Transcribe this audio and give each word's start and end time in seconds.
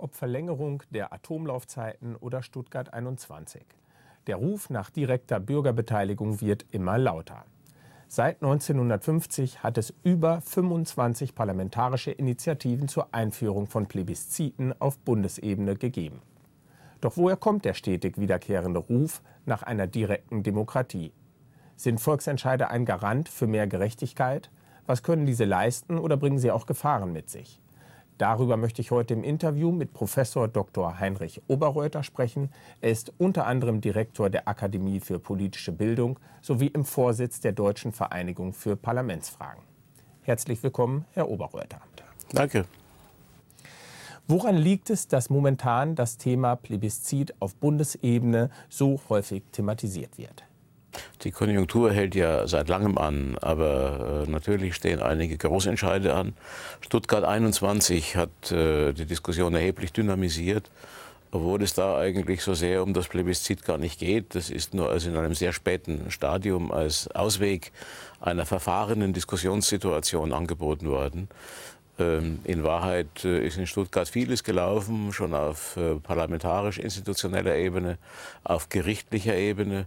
ob 0.00 0.14
Verlängerung 0.14 0.82
der 0.90 1.12
Atomlaufzeiten 1.12 2.16
oder 2.16 2.42
Stuttgart 2.42 2.92
21. 2.92 3.62
Der 4.26 4.36
Ruf 4.36 4.70
nach 4.70 4.90
direkter 4.90 5.40
Bürgerbeteiligung 5.40 6.40
wird 6.40 6.66
immer 6.70 6.98
lauter. 6.98 7.44
Seit 8.08 8.42
1950 8.42 9.62
hat 9.62 9.78
es 9.78 9.94
über 10.02 10.40
25 10.40 11.34
parlamentarische 11.34 12.10
Initiativen 12.10 12.88
zur 12.88 13.14
Einführung 13.14 13.68
von 13.68 13.86
Plebisziten 13.86 14.74
auf 14.80 14.98
Bundesebene 14.98 15.76
gegeben. 15.76 16.20
Doch 17.00 17.16
woher 17.16 17.36
kommt 17.36 17.64
der 17.64 17.74
stetig 17.74 18.18
wiederkehrende 18.18 18.80
Ruf 18.80 19.22
nach 19.46 19.62
einer 19.62 19.86
direkten 19.86 20.42
Demokratie? 20.42 21.12
Sind 21.76 22.00
Volksentscheide 22.00 22.68
ein 22.68 22.84
Garant 22.84 23.28
für 23.28 23.46
mehr 23.46 23.66
Gerechtigkeit? 23.66 24.50
Was 24.86 25.02
können 25.02 25.24
diese 25.24 25.44
leisten 25.44 25.98
oder 25.98 26.16
bringen 26.16 26.38
sie 26.38 26.50
auch 26.50 26.66
Gefahren 26.66 27.12
mit 27.12 27.30
sich? 27.30 27.60
Darüber 28.20 28.58
möchte 28.58 28.82
ich 28.82 28.90
heute 28.90 29.14
im 29.14 29.24
Interview 29.24 29.72
mit 29.72 29.94
Professor 29.94 30.46
Dr. 30.46 31.00
Heinrich 31.00 31.40
Oberreuter 31.48 32.02
sprechen. 32.02 32.50
Er 32.82 32.90
ist 32.90 33.14
unter 33.16 33.46
anderem 33.46 33.80
Direktor 33.80 34.28
der 34.28 34.46
Akademie 34.46 35.00
für 35.00 35.18
politische 35.18 35.72
Bildung 35.72 36.18
sowie 36.42 36.66
im 36.66 36.84
Vorsitz 36.84 37.40
der 37.40 37.52
Deutschen 37.52 37.92
Vereinigung 37.92 38.52
für 38.52 38.76
Parlamentsfragen. 38.76 39.62
Herzlich 40.20 40.62
willkommen, 40.62 41.06
Herr 41.14 41.30
Oberreuter. 41.30 41.80
Danke. 42.30 42.66
Woran 44.28 44.58
liegt 44.58 44.90
es, 44.90 45.08
dass 45.08 45.30
momentan 45.30 45.94
das 45.94 46.18
Thema 46.18 46.56
Plebiszit 46.56 47.32
auf 47.40 47.54
Bundesebene 47.54 48.50
so 48.68 49.00
häufig 49.08 49.44
thematisiert 49.50 50.18
wird? 50.18 50.44
Die 51.24 51.32
Konjunktur 51.32 51.92
hält 51.92 52.14
ja 52.14 52.48
seit 52.48 52.70
langem 52.70 52.96
an, 52.96 53.36
aber 53.42 54.24
äh, 54.26 54.30
natürlich 54.30 54.74
stehen 54.74 55.02
einige 55.02 55.36
Großentscheide 55.36 56.14
an. 56.14 56.32
Stuttgart 56.80 57.24
21 57.24 58.16
hat 58.16 58.50
äh, 58.50 58.94
die 58.94 59.04
Diskussion 59.04 59.54
erheblich 59.54 59.92
dynamisiert, 59.92 60.70
obwohl 61.30 61.62
es 61.62 61.74
da 61.74 61.98
eigentlich 61.98 62.42
so 62.42 62.54
sehr 62.54 62.82
um 62.82 62.94
das 62.94 63.08
Plebiszit 63.08 63.66
gar 63.66 63.76
nicht 63.76 64.00
geht. 64.00 64.34
Das 64.34 64.48
ist 64.48 64.72
nur 64.72 64.88
also 64.88 65.10
in 65.10 65.16
einem 65.16 65.34
sehr 65.34 65.52
späten 65.52 66.10
Stadium 66.10 66.72
als 66.72 67.06
Ausweg 67.08 67.70
einer 68.22 68.46
verfahrenen 68.46 69.12
Diskussionssituation 69.12 70.32
angeboten 70.32 70.88
worden. 70.88 71.28
Ähm, 71.98 72.38
in 72.44 72.64
Wahrheit 72.64 73.26
äh, 73.26 73.46
ist 73.46 73.58
in 73.58 73.66
Stuttgart 73.66 74.08
vieles 74.08 74.42
gelaufen, 74.42 75.12
schon 75.12 75.34
auf 75.34 75.78
parlamentarisch-institutioneller 76.02 77.56
Ebene, 77.56 77.98
auf 78.42 78.70
gerichtlicher 78.70 79.36
Ebene. 79.36 79.86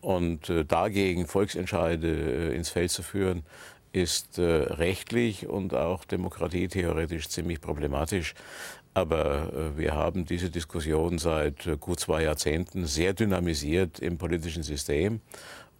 Und 0.00 0.48
äh, 0.50 0.64
dagegen 0.64 1.26
Volksentscheide 1.26 2.52
ins 2.54 2.70
Feld 2.70 2.90
zu 2.90 3.02
führen, 3.02 3.42
ist 3.90 4.38
rechtlich 4.38 5.46
und 5.48 5.72
auch 5.72 6.04
demokratietheoretisch 6.04 7.30
ziemlich 7.30 7.62
problematisch. 7.62 8.34
Aber 8.92 9.72
wir 9.76 9.94
haben 9.94 10.26
diese 10.26 10.50
Diskussion 10.50 11.18
seit 11.18 11.80
gut 11.80 11.98
zwei 11.98 12.22
Jahrzehnten 12.24 12.84
sehr 12.84 13.14
dynamisiert 13.14 13.98
im 13.98 14.18
politischen 14.18 14.62
System. 14.62 15.20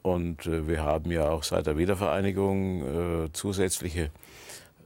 Und 0.01 0.47
wir 0.47 0.83
haben 0.83 1.13
ja 1.13 1.29
auch 1.29 1.43
seit 1.43 1.67
der 1.67 1.77
Wiedervereinigung 1.77 3.29
zusätzliche 3.35 4.11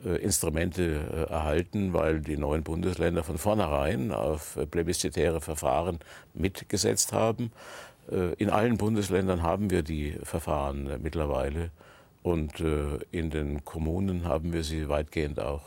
äh, 0.05 0.17
Instrumente 0.17 0.83
äh, 0.83 1.33
erhalten, 1.33 1.92
weil 1.92 2.20
die 2.20 2.36
neuen 2.36 2.64
Bundesländer 2.64 3.22
von 3.22 3.39
vornherein 3.39 4.11
auf 4.11 4.56
äh, 4.56 4.67
plebiszitäre 4.67 5.41
Verfahren 5.41 6.00
mitgesetzt 6.34 7.12
haben. 7.12 7.52
In 8.08 8.50
allen 8.50 8.78
Bundesländern 8.78 9.42
haben 9.42 9.70
wir 9.70 9.83
die 9.83 10.12
Verfahren 10.22 11.00
mittlerweile 11.03 11.70
und 12.22 12.61
in 12.61 13.31
den 13.31 13.64
Kommunen 13.64 14.25
haben 14.25 14.53
wir 14.53 14.64
sie 14.64 14.89
weitgehend 14.89 15.41
auch. 15.41 15.62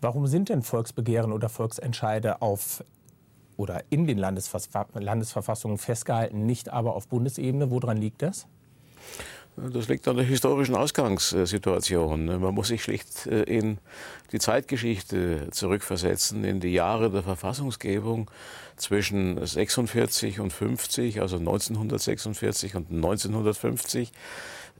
Warum 0.00 0.26
sind 0.26 0.48
denn 0.50 0.62
Volksbegehren 0.62 1.32
oder 1.32 1.48
Volksentscheide 1.48 2.42
auf 2.42 2.84
oder 3.56 3.82
in 3.90 4.06
den 4.06 4.18
Landesverfassungen 4.18 5.78
festgehalten, 5.78 6.46
nicht 6.46 6.68
aber 6.68 6.94
auf 6.94 7.08
Bundesebene? 7.08 7.70
Woran 7.70 7.96
liegt 7.96 8.22
das? 8.22 8.46
Das 9.56 9.88
liegt 9.88 10.08
an 10.08 10.16
der 10.16 10.24
historischen 10.24 10.74
Ausgangssituation. 10.74 12.26
Man 12.26 12.54
muss 12.54 12.68
sich 12.68 12.82
schlicht 12.82 13.26
äh, 13.26 13.42
in 13.42 13.78
die 14.32 14.40
Zeitgeschichte 14.40 15.48
zurückversetzen, 15.52 16.42
in 16.42 16.58
die 16.58 16.72
Jahre 16.72 17.08
der 17.10 17.22
Verfassungsgebung 17.22 18.28
zwischen 18.76 19.44
46 19.44 20.40
und 20.40 20.52
50, 20.52 21.20
also 21.20 21.36
1946 21.36 22.74
und 22.74 22.90
1950. 22.90 24.10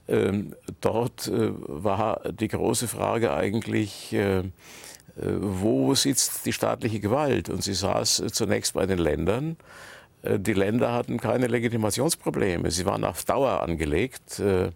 Ähm, 0.09 0.53
dort 0.81 1.27
äh, 1.27 1.51
war 1.57 2.21
die 2.29 2.49
große 2.49 2.89
Frage 2.89 3.33
eigentlich, 3.33 4.11
äh, 4.11 4.43
wo 5.15 5.95
sitzt 5.95 6.45
die 6.45 6.51
staatliche 6.51 6.99
Gewalt? 6.99 7.49
Und 7.49 7.63
sie 7.63 7.73
saß 7.73 8.23
zunächst 8.33 8.73
bei 8.73 8.85
den 8.85 8.99
Ländern. 8.99 9.55
Äh, 10.25 10.39
die 10.39 10.53
Länder 10.53 10.93
hatten 10.93 11.19
keine 11.19 11.47
Legitimationsprobleme. 11.47 12.71
Sie 12.71 12.85
waren 12.85 13.03
auf 13.03 13.23
Dauer 13.23 13.61
angelegt. 13.61 14.39
Äh, 14.39 14.67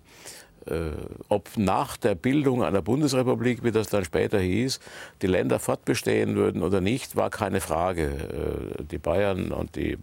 äh, 0.66 0.92
ob 1.30 1.58
nach 1.58 1.98
der 1.98 2.16
Bildung 2.16 2.64
einer 2.64 2.82
Bundesrepublik, 2.82 3.64
wie 3.64 3.72
das 3.72 3.88
dann 3.88 4.06
später 4.06 4.40
hieß, 4.40 4.80
die 5.22 5.28
Länder 5.28 5.60
fortbestehen 5.60 6.36
würden 6.36 6.62
oder 6.64 6.82
nicht, 6.82 7.16
war 7.16 7.30
keine 7.30 7.62
Frage. 7.62 8.78
Die 8.92 8.98
Bayern 8.98 9.52
und 9.52 9.76
die 9.76 9.98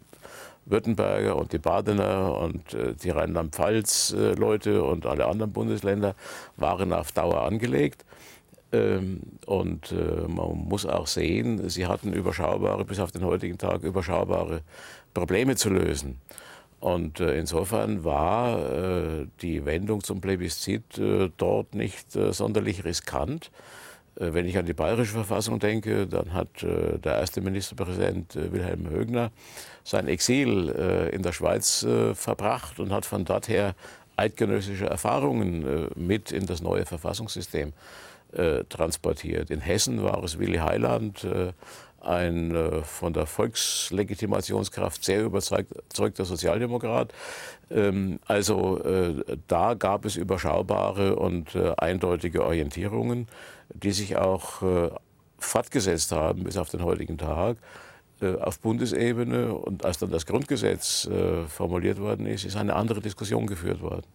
Württemberger 0.64 1.36
und 1.36 1.52
die 1.52 1.58
Badener 1.58 2.36
und 2.38 2.76
die 3.02 3.10
Rheinland-Pfalz-Leute 3.10 4.82
und 4.82 5.06
alle 5.06 5.26
anderen 5.26 5.52
Bundesländer 5.52 6.14
waren 6.56 6.92
auf 6.92 7.12
Dauer 7.12 7.42
angelegt. 7.42 8.04
Und 9.46 9.92
man 9.92 10.56
muss 10.68 10.84
auch 10.86 11.06
sehen, 11.06 11.68
sie 11.68 11.86
hatten 11.86 12.12
überschaubare, 12.12 12.84
bis 12.84 12.98
auf 12.98 13.12
den 13.12 13.24
heutigen 13.24 13.58
Tag 13.58 13.84
überschaubare 13.84 14.62
Probleme 15.14 15.56
zu 15.56 15.70
lösen. 15.70 16.18
Und 16.80 17.20
äh, 17.20 17.38
insofern 17.38 18.04
war 18.04 18.58
äh, 18.58 19.26
die 19.40 19.64
Wendung 19.64 20.04
zum 20.04 20.20
Plebiszit 20.20 20.98
äh, 20.98 21.30
dort 21.36 21.74
nicht 21.74 22.14
äh, 22.14 22.32
sonderlich 22.32 22.84
riskant. 22.84 23.50
Äh, 24.16 24.34
wenn 24.34 24.46
ich 24.46 24.58
an 24.58 24.66
die 24.66 24.74
bayerische 24.74 25.12
Verfassung 25.12 25.58
denke, 25.58 26.06
dann 26.06 26.34
hat 26.34 26.62
äh, 26.62 26.98
der 26.98 27.16
erste 27.16 27.40
Ministerpräsident 27.40 28.36
Wilhelm 28.36 28.90
Högner 28.90 29.30
sein 29.84 30.06
Exil 30.06 30.68
in 31.12 31.22
der 31.22 31.32
Schweiz 31.32 31.86
verbracht 32.14 32.80
und 32.80 32.92
hat 32.92 33.06
von 33.06 33.24
dort 33.24 33.46
her 33.46 33.76
eidgenössische 34.16 34.86
Erfahrungen 34.86 35.88
mit 35.94 36.32
in 36.32 36.44
das 36.44 36.60
neue 36.60 36.84
Verfassungssystem 36.84 37.72
transportiert. 38.68 39.50
In 39.50 39.60
Hessen 39.60 40.02
war 40.02 40.22
es 40.22 40.38
Willy 40.38 40.58
Heiland, 40.58 41.26
ein 42.06 42.54
äh, 42.54 42.82
von 42.82 43.12
der 43.12 43.26
Volkslegitimationskraft 43.26 45.04
sehr 45.04 45.24
überzeugter 45.24 46.24
Sozialdemokrat. 46.24 47.12
Ähm, 47.70 48.20
also 48.26 48.82
äh, 48.82 49.36
da 49.48 49.74
gab 49.74 50.04
es 50.04 50.16
überschaubare 50.16 51.16
und 51.16 51.54
äh, 51.54 51.74
eindeutige 51.76 52.44
Orientierungen, 52.44 53.26
die 53.74 53.90
sich 53.90 54.16
auch 54.16 54.62
fortgesetzt 55.38 56.12
haben 56.12 56.44
bis 56.44 56.56
auf 56.56 56.70
den 56.70 56.84
heutigen 56.84 57.18
Tag 57.18 57.56
auf 58.40 58.60
Bundesebene 58.60 59.52
und 59.52 59.84
als 59.84 59.98
dann 59.98 60.10
das 60.10 60.24
Grundgesetz 60.24 61.08
formuliert 61.48 62.00
worden 62.00 62.26
ist, 62.26 62.44
ist 62.44 62.56
eine 62.56 62.76
andere 62.76 63.00
Diskussion 63.00 63.48
geführt 63.48 63.82
worden. 63.82 64.06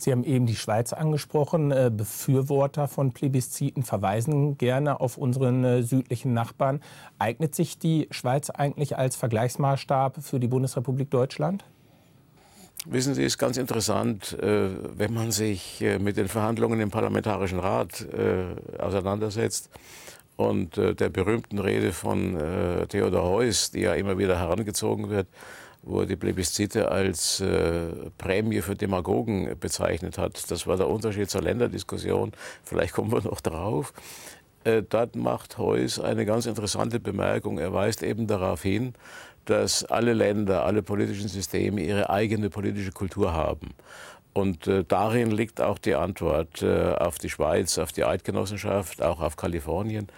Sie 0.00 0.12
haben 0.12 0.24
eben 0.24 0.46
die 0.46 0.56
Schweiz 0.56 0.94
angesprochen. 0.94 1.70
Äh, 1.72 1.90
Befürworter 1.94 2.88
von 2.88 3.12
Plebisziten 3.12 3.82
verweisen 3.82 4.56
gerne 4.56 4.98
auf 4.98 5.18
unseren 5.18 5.62
äh, 5.62 5.82
südlichen 5.82 6.32
Nachbarn. 6.32 6.80
Eignet 7.18 7.54
sich 7.54 7.78
die 7.78 8.08
Schweiz 8.10 8.48
eigentlich 8.48 8.96
als 8.96 9.16
Vergleichsmaßstab 9.16 10.22
für 10.22 10.40
die 10.40 10.48
Bundesrepublik 10.48 11.10
Deutschland? 11.10 11.64
Wissen 12.86 13.12
Sie, 13.12 13.24
es 13.24 13.34
ist 13.34 13.38
ganz 13.38 13.58
interessant, 13.58 14.38
äh, 14.40 14.70
wenn 14.96 15.12
man 15.12 15.32
sich 15.32 15.84
mit 15.98 16.16
den 16.16 16.28
Verhandlungen 16.28 16.80
im 16.80 16.90
Parlamentarischen 16.90 17.58
Rat 17.58 18.06
auseinandersetzt 18.78 19.68
und 20.36 20.78
der 20.78 21.10
berühmten 21.10 21.58
Rede 21.58 21.92
von 21.92 22.38
Theodor 22.88 23.24
Heuss, 23.24 23.70
die 23.70 23.80
ja 23.80 23.92
immer 23.92 24.16
wieder 24.16 24.38
herangezogen 24.38 25.10
wird, 25.10 25.26
wo 25.82 26.00
er 26.00 26.06
die 26.06 26.16
Plebiszite 26.16 26.90
als 26.90 27.40
äh, 27.40 27.88
Prämie 28.18 28.60
für 28.60 28.74
Demagogen 28.74 29.58
bezeichnet 29.58 30.18
hat. 30.18 30.50
Das 30.50 30.66
war 30.66 30.76
der 30.76 30.88
Unterschied 30.88 31.30
zur 31.30 31.42
Länderdiskussion. 31.42 32.32
Vielleicht 32.62 32.92
kommen 32.92 33.12
wir 33.12 33.22
noch 33.22 33.40
drauf. 33.40 33.92
Äh, 34.64 34.82
dort 34.88 35.16
macht 35.16 35.58
Heuss 35.58 35.98
eine 35.98 36.26
ganz 36.26 36.46
interessante 36.46 37.00
Bemerkung. 37.00 37.58
Er 37.58 37.72
weist 37.72 38.02
eben 38.02 38.26
darauf 38.26 38.62
hin, 38.62 38.94
dass 39.46 39.84
alle 39.84 40.12
Länder, 40.12 40.64
alle 40.64 40.82
politischen 40.82 41.28
Systeme 41.28 41.80
ihre 41.80 42.10
eigene 42.10 42.50
politische 42.50 42.92
Kultur 42.92 43.32
haben. 43.32 43.70
Und 44.32 44.66
äh, 44.66 44.84
darin 44.86 45.30
liegt 45.30 45.60
auch 45.60 45.78
die 45.78 45.94
Antwort 45.94 46.62
äh, 46.62 46.92
auf 46.92 47.18
die 47.18 47.30
Schweiz, 47.30 47.78
auf 47.78 47.90
die 47.92 48.04
Eidgenossenschaft, 48.04 49.02
auch 49.02 49.20
auf 49.20 49.36
Kalifornien. 49.36 50.08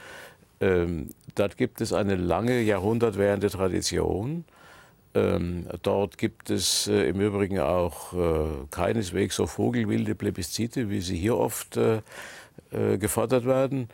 Ähm, 0.60 1.10
dort 1.34 1.56
gibt 1.56 1.80
es 1.80 1.92
eine 1.92 2.16
lange, 2.16 2.60
jahrhundertwährende 2.60 3.48
Tradition 3.48 4.44
ähm, 5.14 5.66
dort 5.82 6.16
gibt 6.16 6.48
es 6.48 6.86
äh, 6.88 7.08
im 7.08 7.20
Übrigen 7.20 7.58
auch 7.58 8.12
äh, 8.14 8.66
keineswegs 8.70 9.36
so 9.36 9.46
vogelwilde 9.46 10.14
Plebiszite, 10.14 10.88
wie 10.88 11.00
sie 11.00 11.16
hier 11.16 11.36
oft 11.36 11.76
äh, 11.76 12.00
äh 12.70 12.98
gefordert 12.98 13.44
werden. 13.44 13.88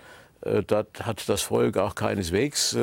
dort 0.68 1.04
hat 1.04 1.28
das 1.28 1.42
Volk 1.42 1.76
auch 1.76 1.96
keineswegs 1.96 2.76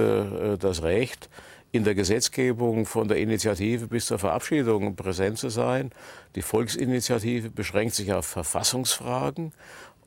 das 0.60 0.84
Recht, 0.84 1.30
in 1.72 1.86
der 1.86 1.96
Gesetzgebung 1.96 2.86
von 2.86 3.08
der 3.08 3.18
Initiative 3.18 3.88
bis 3.88 4.08
zur 4.08 4.20
Verabschiedung 4.20 4.96
präsent 4.96 5.38
zu 5.38 5.50
sein. 5.50 5.92
Die 6.36 6.42
Volksinitiative 6.42 7.50
beschränkt 7.50 7.96
sich 7.96 8.12
auf 8.12 8.26
Verfassungsfragen 8.26 9.54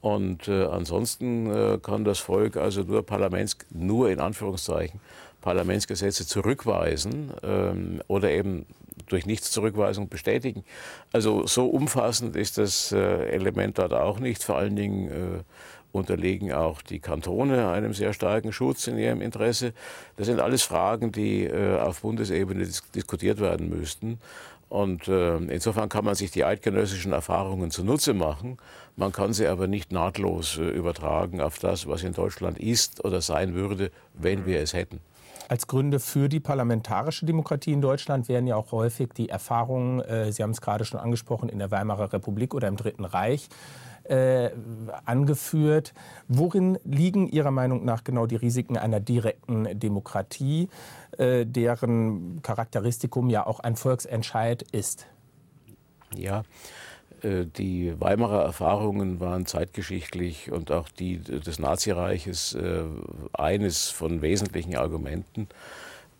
und 0.01 0.49
äh, 0.49 0.65
ansonsten 0.65 1.51
äh, 1.51 1.79
kann 1.83 2.05
das 2.05 2.19
Volk 2.19 2.57
also 2.57 2.83
nur 2.83 3.05
Parlaments, 3.05 3.57
nur 3.71 4.11
in 4.11 4.21
Anführungszeichen 4.21 5.01
Parlamentsgesetze 5.41 6.27
zurückweisen 6.27 7.33
ähm, 7.43 8.03
oder 8.09 8.31
eben 8.31 8.67
durch 9.07 9.27
Nichtszurückweisung 9.27 10.09
bestätigen. 10.09 10.65
Also 11.13 11.47
so 11.47 11.67
umfassend 11.67 12.37
ist 12.37 12.59
das 12.59 12.93
äh, 12.93 13.29
Element 13.31 13.79
dort 13.79 13.93
auch 13.93 14.19
nicht. 14.19 14.43
Vor 14.43 14.57
allen 14.57 14.77
Dingen 14.77 15.09
äh, 15.09 15.43
unterlegen 15.93 16.53
auch 16.53 16.83
die 16.83 17.01
Kantone 17.01 17.69
einem 17.69 17.95
sehr 17.95 18.13
starken 18.13 18.53
Schutz 18.53 18.87
in 18.87 18.99
ihrem 18.99 19.21
Interesse. 19.21 19.73
Das 20.17 20.27
sind 20.27 20.41
alles 20.41 20.63
Fragen, 20.63 21.13
die 21.13 21.45
äh, 21.45 21.79
auf 21.79 22.03
Bundesebene 22.03 22.65
dis 22.65 22.83
diskutiert 22.95 23.41
werden 23.41 23.69
müssten. 23.69 24.19
Und 24.69 25.09
äh, 25.09 25.37
insofern 25.37 25.89
kann 25.89 26.05
man 26.05 26.15
sich 26.15 26.31
die 26.31 26.45
eidgenössischen 26.45 27.13
Erfahrungen 27.13 27.71
zunutze 27.71 28.13
machen. 28.13 28.59
Man 28.97 29.13
kann 29.13 29.33
sie 29.33 29.47
aber 29.47 29.67
nicht 29.67 29.93
nahtlos 29.93 30.59
äh, 30.59 30.69
übertragen 30.69 31.41
auf 31.41 31.59
das, 31.59 31.87
was 31.87 32.03
in 32.03 32.13
Deutschland 32.13 32.59
ist 32.59 33.05
oder 33.05 33.21
sein 33.23 33.55
würde, 33.55 33.91
wenn 34.15 34.45
wir 34.45 34.61
es 34.61 34.75
hätten. 34.75 35.01
Als 35.49 35.67
Gründe 35.67 35.99
für 35.99 36.29
die 36.29 36.41
parlamentarische 36.41 37.25
Demokratie 37.25 37.73
in 37.73 37.81
Deutschland 37.81 38.29
werden 38.29 38.47
ja 38.47 38.57
auch 38.57 38.71
häufig 38.71 39.15
die 39.15 39.31
Erfahrungen, 39.31 40.01
äh, 40.01 40.31
Sie 40.31 40.43
haben 40.43 40.51
es 40.51 40.61
gerade 40.61 40.85
schon 40.85 41.01
angesprochen, 41.01 41.49
in 41.49 41.59
der 41.59 41.71
Weimarer 41.71 42.13
Republik 42.13 42.53
oder 42.53 42.69
im 42.69 42.77
Dritten 42.77 43.07
Reich 43.07 43.49
äh, 44.09 44.51
angeführt. 45.05 45.93
Worin 46.29 46.79
liegen 46.85 47.29
Ihrer 47.29 47.51
Meinung 47.51 47.85
nach 47.85 48.05
genau 48.05 48.27
die 48.27 48.37
Risiken 48.37 48.77
einer 48.77 49.01
direkten 49.01 49.79
Demokratie, 49.79 50.69
äh, 51.19 51.45
deren 51.47 52.41
Charakteristikum 52.43 53.31
ja 53.31 53.47
auch 53.47 53.61
ein 53.61 53.77
Volksentscheid 53.77 54.63
ist? 54.73 55.07
Ja, 56.17 56.43
äh, 57.23 57.47
die 57.47 57.95
Weimarer 58.01 58.43
Erfahrungen 58.43 59.21
waren 59.21 59.47
zeitgeschichtlich 59.47 60.51
und 60.51 60.71
auch 60.71 60.89
die 60.89 61.19
des 61.19 61.59
Nazireiches 61.59 62.55
äh, 62.55 62.85
eines 63.33 63.91
von 63.91 64.23
wesentlichen 64.23 64.77
Argumenten. 64.77 65.49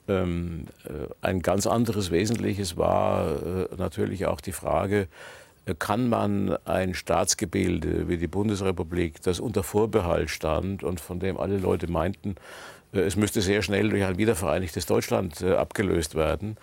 Ähm, 0.09 0.67
äh, 0.85 1.09
ein 1.21 1.41
ganz 1.41 1.67
anderes 1.67 2.11
Wesentliches 2.11 2.77
war 2.77 3.69
natürlich 3.77 4.27
auch 4.27 4.41
die 4.41 4.53
Frage, 4.53 5.09
kann 5.75 6.09
man 6.09 6.57
ein 6.65 6.95
Staatsgebilde 6.95 8.09
wie 8.09 8.17
die 8.17 8.27
Bundesrepublik, 8.27 9.23
das 9.23 9.41
unter 9.41 9.63
Vorbehalt 9.63 10.31
stand 10.31 10.83
und 10.83 11.01
von 11.01 11.21
dem 11.21 11.37
alle 11.37 11.59
Leute 11.59 11.91
meinten, 11.91 12.37
äh, 12.93 13.01
es 13.01 13.17
müsste 13.17 13.41
sehr 13.41 13.63
schnell 13.63 13.89
durch 13.91 14.05
ein 14.05 14.19
wiedervereinigtes 14.19 14.87
Deutschland 14.87 15.41
äh, 15.43 15.55
abgelöst 15.55 16.15
werden, 16.15 16.57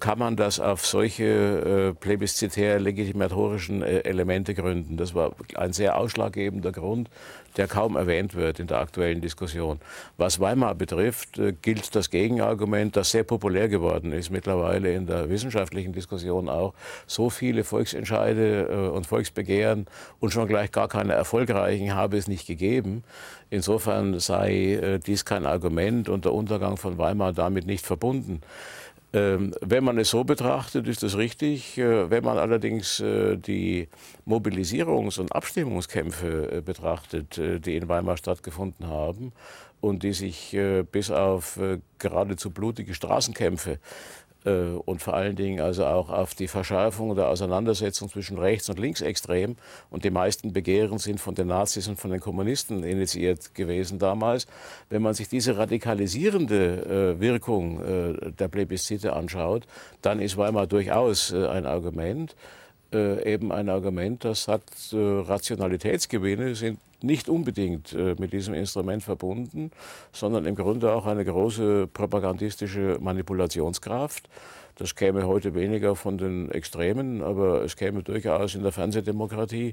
kann 0.00 0.18
man 0.18 0.34
das 0.34 0.60
auf 0.60 0.86
solche 0.86 1.24
äh, 1.24 1.92
plebiszitär 1.92 2.80
legitimatorischen 2.80 3.82
äh, 3.82 3.98
Elemente 3.98 4.54
gründen. 4.54 4.96
Das 4.96 5.14
war 5.14 5.32
ein 5.56 5.74
sehr 5.74 5.98
ausschlaggebender 5.98 6.72
Grund, 6.72 7.10
der 7.58 7.68
kaum 7.68 7.96
erwähnt 7.96 8.34
wird 8.34 8.60
in 8.60 8.66
der 8.66 8.78
aktuellen 8.78 9.20
Diskussion. 9.20 9.80
Was 10.16 10.40
Weimar 10.40 10.74
betrifft, 10.74 11.38
äh, 11.38 11.52
gilt 11.52 11.94
das 11.94 12.08
Gegenargument, 12.08 12.96
das 12.96 13.10
sehr 13.10 13.24
populär 13.24 13.68
geworden 13.68 14.12
ist 14.12 14.30
mittlerweile 14.30 14.94
in 14.94 15.06
der 15.06 15.28
wissenschaftlichen 15.28 15.92
Diskussion 15.92 16.48
auch. 16.48 16.72
So 17.06 17.28
viele 17.28 17.62
Volksentscheide 17.62 18.68
äh, 18.70 18.88
und 18.88 19.06
Volksbegehren 19.06 19.86
und 20.18 20.32
schon 20.32 20.48
gleich 20.48 20.72
gar 20.72 20.88
keine 20.88 21.12
erfolgreichen 21.12 21.94
habe 21.94 22.16
es 22.16 22.26
nicht 22.26 22.46
gegeben. 22.46 23.04
Insofern 23.50 24.18
sei 24.18 24.74
äh, 24.74 24.98
dies 24.98 25.26
kein 25.26 25.44
Argument 25.44 26.08
und 26.08 26.24
der 26.24 26.32
Untergang 26.32 26.78
von 26.78 26.96
Weimar 26.96 27.34
damit 27.34 27.66
nicht 27.66 27.84
verbunden. 27.84 28.40
Ähm, 29.14 29.54
wenn 29.60 29.84
man 29.84 29.96
es 29.98 30.10
so 30.10 30.24
betrachtet, 30.24 30.88
ist 30.88 31.04
das 31.04 31.16
richtig. 31.16 31.78
Äh, 31.78 32.10
wenn 32.10 32.24
man 32.24 32.36
allerdings 32.36 32.98
äh, 32.98 33.36
die 33.36 33.88
Mobilisierungs- 34.26 35.20
und 35.20 35.32
Abstimmungskämpfe 35.32 36.50
äh, 36.50 36.60
betrachtet, 36.60 37.40
die 37.64 37.76
in 37.76 37.88
Weimar 37.88 38.16
stattgefunden 38.16 38.88
haben 38.88 39.32
und 39.80 40.02
die 40.02 40.14
sich 40.14 40.56
bis 40.92 41.10
auf 41.10 41.60
geradezu 41.98 42.50
blutige 42.50 42.94
Straßenkämpfe 42.94 43.78
und 44.50 45.00
vor 45.00 45.14
allen 45.14 45.36
Dingen 45.36 45.60
also 45.60 45.86
auch 45.86 46.10
auf 46.10 46.34
die 46.34 46.48
Verschärfung 46.48 47.14
der 47.14 47.28
Auseinandersetzung 47.28 48.10
zwischen 48.10 48.38
rechts 48.38 48.68
und 48.68 48.78
linksextrem. 48.78 49.56
Und 49.90 50.04
die 50.04 50.10
meisten 50.10 50.52
Begehren 50.52 50.98
sind 50.98 51.18
von 51.18 51.34
den 51.34 51.48
Nazis 51.48 51.88
und 51.88 51.98
von 51.98 52.10
den 52.10 52.20
Kommunisten 52.20 52.84
initiiert 52.84 53.54
gewesen 53.54 53.98
damals. 53.98 54.46
Wenn 54.90 55.02
man 55.02 55.14
sich 55.14 55.28
diese 55.28 55.56
radikalisierende 55.56 57.14
äh, 57.16 57.20
Wirkung 57.20 57.80
äh, 57.80 58.32
der 58.32 58.48
Plebiszite 58.48 59.14
anschaut, 59.14 59.66
dann 60.02 60.20
ist 60.20 60.36
Weimar 60.36 60.66
durchaus 60.66 61.32
ein 61.32 61.66
Argument. 61.66 62.36
Eben 62.94 63.52
ein 63.52 63.68
Argument, 63.68 64.24
das 64.24 64.48
hat 64.48 64.62
Rationalitätsgewinne, 64.92 66.54
sind 66.54 66.78
nicht 67.04 67.28
unbedingt 67.28 67.92
äh, 67.92 68.16
mit 68.18 68.32
diesem 68.32 68.54
Instrument 68.54 69.02
verbunden, 69.02 69.70
sondern 70.12 70.46
im 70.46 70.54
Grunde 70.56 70.92
auch 70.92 71.06
eine 71.06 71.24
große 71.24 71.86
propagandistische 71.92 72.98
Manipulationskraft. 73.00 74.28
Das 74.76 74.96
käme 74.96 75.24
heute 75.24 75.54
weniger 75.54 75.94
von 75.94 76.18
den 76.18 76.50
Extremen, 76.50 77.22
aber 77.22 77.62
es 77.62 77.76
käme 77.76 78.02
durchaus 78.02 78.56
in 78.56 78.64
der 78.64 78.72
Fernsehdemokratie, 78.72 79.72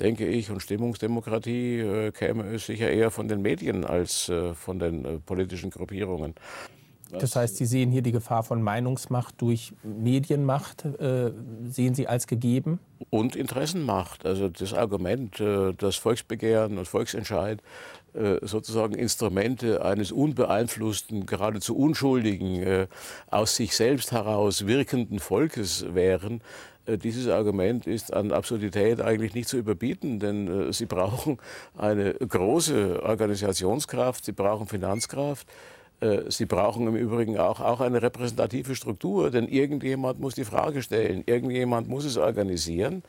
denke 0.00 0.26
ich, 0.26 0.50
und 0.50 0.60
Stimmungsdemokratie 0.60 1.78
äh, 1.78 2.10
käme 2.10 2.44
es 2.54 2.66
sicher 2.66 2.90
eher 2.90 3.12
von 3.12 3.28
den 3.28 3.42
Medien 3.42 3.84
als 3.84 4.28
äh, 4.28 4.54
von 4.54 4.80
den 4.80 5.04
äh, 5.04 5.18
politischen 5.18 5.70
Gruppierungen. 5.70 6.34
Das 7.18 7.36
heißt, 7.36 7.56
Sie 7.56 7.66
sehen 7.66 7.90
hier 7.90 8.02
die 8.02 8.12
Gefahr 8.12 8.42
von 8.42 8.62
Meinungsmacht 8.62 9.40
durch 9.40 9.72
Medienmacht, 9.82 10.84
äh, 10.84 11.32
sehen 11.68 11.94
Sie 11.94 12.06
als 12.06 12.26
gegeben? 12.26 12.78
Und 13.08 13.34
Interessenmacht. 13.34 14.26
Also 14.26 14.48
das 14.48 14.74
Argument, 14.74 15.40
äh, 15.40 15.72
dass 15.72 15.96
Volksbegehren 15.96 16.78
und 16.78 16.86
Volksentscheid 16.86 17.62
äh, 18.12 18.36
sozusagen 18.42 18.94
Instrumente 18.94 19.84
eines 19.84 20.12
unbeeinflussten, 20.12 21.26
geradezu 21.26 21.76
unschuldigen, 21.76 22.62
äh, 22.62 22.86
aus 23.30 23.56
sich 23.56 23.74
selbst 23.74 24.12
heraus 24.12 24.66
wirkenden 24.66 25.18
Volkes 25.18 25.86
wären, 25.94 26.42
dieses 26.86 27.28
Argument 27.28 27.86
ist 27.86 28.12
an 28.12 28.32
Absurdität 28.32 29.00
eigentlich 29.00 29.34
nicht 29.34 29.48
zu 29.48 29.58
überbieten, 29.58 30.18
denn 30.18 30.72
sie 30.72 30.86
brauchen 30.86 31.38
eine 31.76 32.14
große 32.14 33.02
Organisationskraft, 33.04 34.24
sie 34.24 34.32
brauchen 34.32 34.66
Finanzkraft, 34.66 35.46
sie 36.28 36.46
brauchen 36.46 36.86
im 36.86 36.96
Übrigen 36.96 37.36
auch, 37.38 37.60
auch 37.60 37.80
eine 37.80 38.00
repräsentative 38.00 38.74
Struktur, 38.74 39.30
denn 39.30 39.46
irgendjemand 39.48 40.18
muss 40.18 40.34
die 40.34 40.44
Frage 40.44 40.80
stellen, 40.80 41.24
irgendjemand 41.26 41.88
muss 41.88 42.06
es 42.06 42.16
organisieren. 42.16 43.02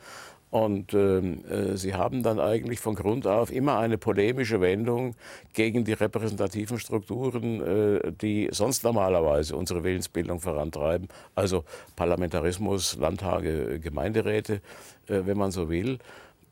Und 0.52 0.92
ähm, 0.92 1.42
äh, 1.46 1.78
sie 1.78 1.94
haben 1.94 2.22
dann 2.22 2.38
eigentlich 2.38 2.78
von 2.78 2.94
Grund 2.94 3.26
auf 3.26 3.50
immer 3.50 3.78
eine 3.78 3.96
polemische 3.96 4.60
Wendung 4.60 5.14
gegen 5.54 5.86
die 5.86 5.94
repräsentativen 5.94 6.78
Strukturen, 6.78 7.62
äh, 7.62 8.12
die 8.12 8.50
sonst 8.52 8.84
normalerweise 8.84 9.56
unsere 9.56 9.82
Willensbildung 9.82 10.40
vorantreiben. 10.40 11.08
Also 11.34 11.64
Parlamentarismus, 11.96 12.98
Landtage, 12.98 13.80
Gemeinderäte, 13.80 14.60
äh, 15.06 15.22
wenn 15.24 15.38
man 15.38 15.52
so 15.52 15.70
will. 15.70 15.98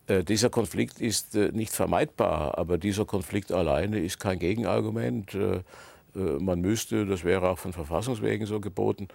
Äh, 0.06 0.24
dieser 0.24 0.48
Konflikt 0.48 0.98
ist 0.98 1.34
äh, 1.34 1.50
nicht 1.52 1.74
vermeidbar, 1.74 2.56
aber 2.56 2.78
dieser 2.78 3.04
Konflikt 3.04 3.52
alleine 3.52 3.98
ist 3.98 4.18
kein 4.18 4.38
Gegenargument. 4.38 5.36
Äh, 6.14 6.42
man 6.42 6.60
müsste, 6.60 7.06
das 7.06 7.24
wäre 7.24 7.48
auch 7.48 7.58
von 7.58 7.72
Verfassungswegen 7.72 8.46
so 8.46 8.60
geboten, 8.60 9.08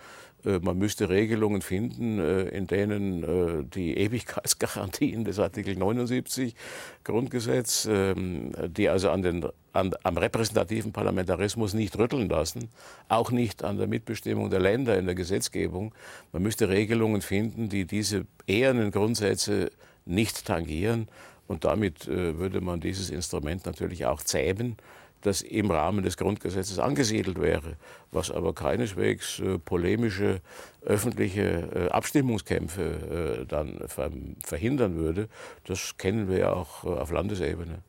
äh, 0.46 0.60
man 0.60 0.78
müsste 0.78 1.10
Regelungen 1.10 1.62
finden, 1.62 2.20
äh, 2.20 2.44
in 2.50 2.68
denen 2.68 3.70
die 3.72 3.98
Ewigkeitsgarantien 3.98 5.24
des 5.24 5.40
Artikel 5.40 5.75
79 5.75 6.56
Grundgesetz, 7.04 7.88
ähm, 7.90 8.52
die 8.68 8.90
also 8.90 9.10
an 9.10 9.22
den, 9.22 9.46
an, 9.74 9.92
am 10.04 10.18
repräsentativen 10.18 10.94
Parlamentarismus 10.94 11.74
nicht 11.74 11.98
rütteln 11.98 12.30
lassen, 12.30 12.70
auch 13.10 13.32
nicht 13.32 13.64
an 13.64 13.78
der 13.78 13.88
Mitbestimmung 13.88 14.50
der 14.50 14.60
Länder 14.60 14.98
in 14.98 15.06
der 15.06 15.16
Gesetzgebung, 15.16 15.94
man 16.32 16.44
müsste 16.44 16.70
Regelungen 16.70 17.22
finden, 17.22 17.70
die 17.70 17.86
diese 17.86 18.25
ehernen 18.48 18.92
Grundsätze 18.92 19.72
nicht 20.06 20.46
tangieren. 20.46 21.08
Und 21.48 21.64
damit 21.64 22.08
würde 22.08 22.60
man 22.60 22.80
dieses 22.80 23.12
Instrument 23.12 23.68
natürlich 23.68 24.08
auch 24.08 24.24
zähmen 24.24 24.78
das 25.25 25.41
im 25.41 25.72
Rahmen 25.72 26.03
des 26.03 26.17
Grundgesetzes 26.17 26.79
angesiedelt 26.79 27.39
wäre, 27.41 27.77
was 28.12 28.32
aber 28.32 28.53
keineswegs 28.53 29.39
äh, 29.39 29.58
polemische 29.58 30.41
öffentliche 30.86 31.88
äh, 31.88 31.89
Abstimmungskämpfe 31.89 33.41
äh, 33.41 33.46
dann 33.46 33.79
ver 33.88 34.12
verhindern 34.44 34.96
würde. 34.96 35.27
Das 35.65 35.98
kennen 35.98 36.29
wir 36.29 36.38
ja 36.38 36.53
auch 36.53 36.84
äh, 36.84 36.89
auf 36.89 37.12
Landesebene. 37.12 37.79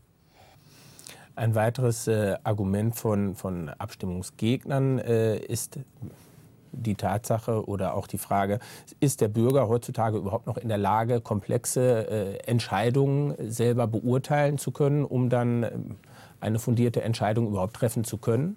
Ein 1.35 1.55
weiteres 1.55 2.09
äh, 2.09 2.37
Argument 2.45 2.97
von, 2.97 3.35
von 3.35 3.69
Abstimmungsgegnern 3.69 4.99
äh, 4.99 5.37
ist 5.37 5.79
die 6.73 6.95
Tatsache 6.95 7.67
oder 7.67 7.95
auch 7.95 8.07
die 8.07 8.19
Frage, 8.19 8.59
ist 9.01 9.21
der 9.21 9.29
Bürger 9.29 9.69
heutzutage 9.69 10.17
überhaupt 10.19 10.47
noch 10.47 10.57
in 10.57 10.69
der 10.69 10.77
Lage, 10.77 11.23
komplexe 11.23 12.39
Entscheidungen 12.47 13.35
selber 13.51 13.87
beurteilen 13.87 14.59
zu 14.59 14.73
können, 14.73 15.03
um 15.03 15.31
dann 15.31 15.97
eine 16.41 16.59
fundierte 16.59 17.03
Entscheidung 17.03 17.49
überhaupt 17.49 17.77
treffen 17.77 18.05
zu 18.05 18.19
können? 18.19 18.57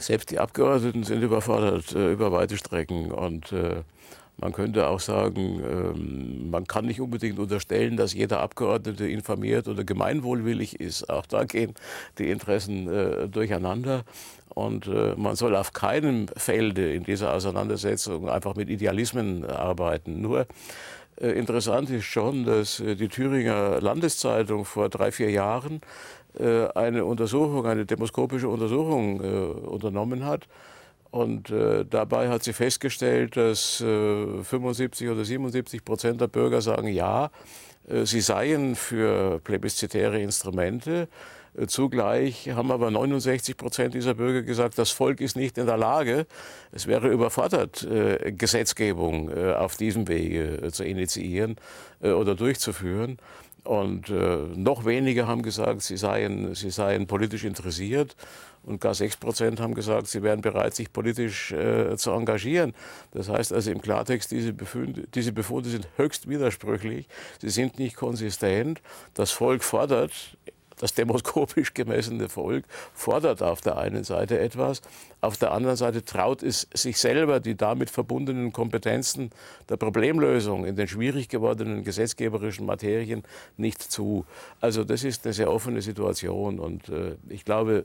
Selbst 0.00 0.30
die 0.30 0.38
Abgeordneten 0.38 1.04
sind 1.04 1.22
überfordert 1.22 1.94
äh, 1.94 2.12
über 2.12 2.32
weite 2.32 2.56
Strecken 2.56 3.12
und 3.12 3.52
äh, 3.52 3.82
man 4.38 4.52
könnte 4.52 4.86
auch 4.88 5.00
sagen, 5.00 5.62
ähm, 5.64 6.50
man 6.50 6.66
kann 6.66 6.84
nicht 6.84 7.00
unbedingt 7.00 7.38
unterstellen, 7.38 7.96
dass 7.96 8.12
jeder 8.12 8.40
Abgeordnete 8.40 9.08
informiert 9.08 9.66
oder 9.66 9.82
gemeinwohlwillig 9.82 10.78
ist. 10.78 11.08
Auch 11.08 11.24
da 11.24 11.44
gehen 11.44 11.74
die 12.18 12.30
Interessen 12.30 12.86
äh, 12.88 13.28
durcheinander. 13.28 14.04
Und 14.50 14.88
äh, 14.88 15.14
man 15.16 15.36
soll 15.36 15.56
auf 15.56 15.72
keinem 15.72 16.28
Felde 16.36 16.92
in 16.92 17.04
dieser 17.04 17.32
Auseinandersetzung 17.32 18.28
einfach 18.28 18.54
mit 18.56 18.68
Idealismen 18.68 19.44
arbeiten. 19.46 20.20
Nur 20.20 20.46
interessant 21.18 21.90
ist 21.90 22.04
schon, 22.04 22.44
dass 22.44 22.76
die 22.76 23.08
Thüringer 23.08 23.80
Landeszeitung 23.80 24.64
vor 24.64 24.88
drei, 24.88 25.10
vier 25.12 25.30
Jahren 25.30 25.80
eine 26.38 27.06
Untersuchung, 27.06 27.64
eine 27.64 27.86
demoskopische 27.86 28.48
Untersuchung 28.48 29.20
unternommen 29.20 30.26
hat 30.26 30.46
und 31.16 31.48
äh, 31.50 31.86
dabei 31.88 32.28
hat 32.28 32.44
sie 32.44 32.52
festgestellt, 32.52 33.38
dass 33.38 33.80
äh, 33.80 34.42
75 34.42 35.08
oder 35.08 35.24
77 35.24 35.82
Prozent 35.82 36.20
der 36.20 36.26
Bürger 36.26 36.60
sagen, 36.60 36.88
ja, 36.88 37.30
äh, 37.88 38.04
sie 38.04 38.20
seien 38.20 38.74
für 38.74 39.40
plebiszitäre 39.40 40.20
Instrumente. 40.20 41.08
Äh, 41.56 41.66
zugleich 41.66 42.50
haben 42.50 42.70
aber 42.70 42.90
69 42.90 43.56
Prozent 43.56 43.94
dieser 43.94 44.14
Bürger 44.14 44.42
gesagt, 44.42 44.78
das 44.78 44.90
Volk 44.90 45.20
ist 45.20 45.36
nicht 45.36 45.58
in 45.58 45.66
der 45.66 45.76
Lage, 45.76 46.26
es 46.72 46.86
wäre 46.86 47.08
überfordert, 47.08 47.82
äh, 47.84 48.32
Gesetzgebung 48.32 49.30
äh, 49.30 49.52
auf 49.52 49.76
diesem 49.76 50.08
Wege 50.08 50.70
zu 50.72 50.84
initiieren 50.84 51.56
oder 52.00 52.34
durchzuführen. 52.34 53.18
Und 53.66 54.10
äh, 54.10 54.36
noch 54.54 54.84
weniger 54.84 55.26
haben 55.26 55.42
gesagt, 55.42 55.82
sie 55.82 55.96
seien, 55.96 56.54
sie 56.54 56.70
seien 56.70 57.06
politisch 57.06 57.44
interessiert. 57.44 58.14
Und 58.62 58.80
gar 58.80 58.94
6 58.94 59.16
Prozent 59.16 59.60
haben 59.60 59.74
gesagt, 59.74 60.06
sie 60.06 60.22
wären 60.22 60.40
bereit, 60.40 60.74
sich 60.74 60.92
politisch 60.92 61.52
äh, 61.52 61.96
zu 61.96 62.12
engagieren. 62.12 62.74
Das 63.12 63.28
heißt 63.28 63.52
also 63.52 63.70
im 63.70 63.80
Klartext, 63.80 64.30
diese 64.30 64.52
Befunde, 64.52 65.06
diese 65.14 65.32
Befunde 65.32 65.68
sind 65.68 65.88
höchst 65.96 66.28
widersprüchlich. 66.28 67.08
Sie 67.40 67.48
sind 67.48 67.78
nicht 67.78 67.96
konsistent. 67.96 68.82
Das 69.14 69.32
Volk 69.32 69.64
fordert 69.64 70.12
das 70.78 70.94
demoskopisch 70.94 71.74
gemessene 71.74 72.28
Volk 72.28 72.64
fordert 72.94 73.42
auf 73.42 73.60
der 73.60 73.78
einen 73.78 74.04
Seite 74.04 74.38
etwas, 74.38 74.82
auf 75.20 75.36
der 75.36 75.52
anderen 75.52 75.76
Seite 75.76 76.04
traut 76.04 76.42
es 76.42 76.68
sich 76.72 76.98
selber 76.98 77.40
die 77.40 77.56
damit 77.56 77.90
verbundenen 77.90 78.52
Kompetenzen 78.52 79.30
der 79.68 79.76
Problemlösung 79.76 80.64
in 80.64 80.76
den 80.76 80.88
schwierig 80.88 81.28
gewordenen 81.28 81.84
gesetzgeberischen 81.84 82.66
Materien 82.66 83.22
nicht 83.56 83.82
zu. 83.82 84.24
Also 84.60 84.84
das 84.84 85.04
ist 85.04 85.24
eine 85.24 85.32
sehr 85.32 85.50
offene 85.50 85.82
Situation 85.82 86.60
und 86.60 86.88
äh, 86.88 87.16
ich 87.28 87.44
glaube, 87.44 87.84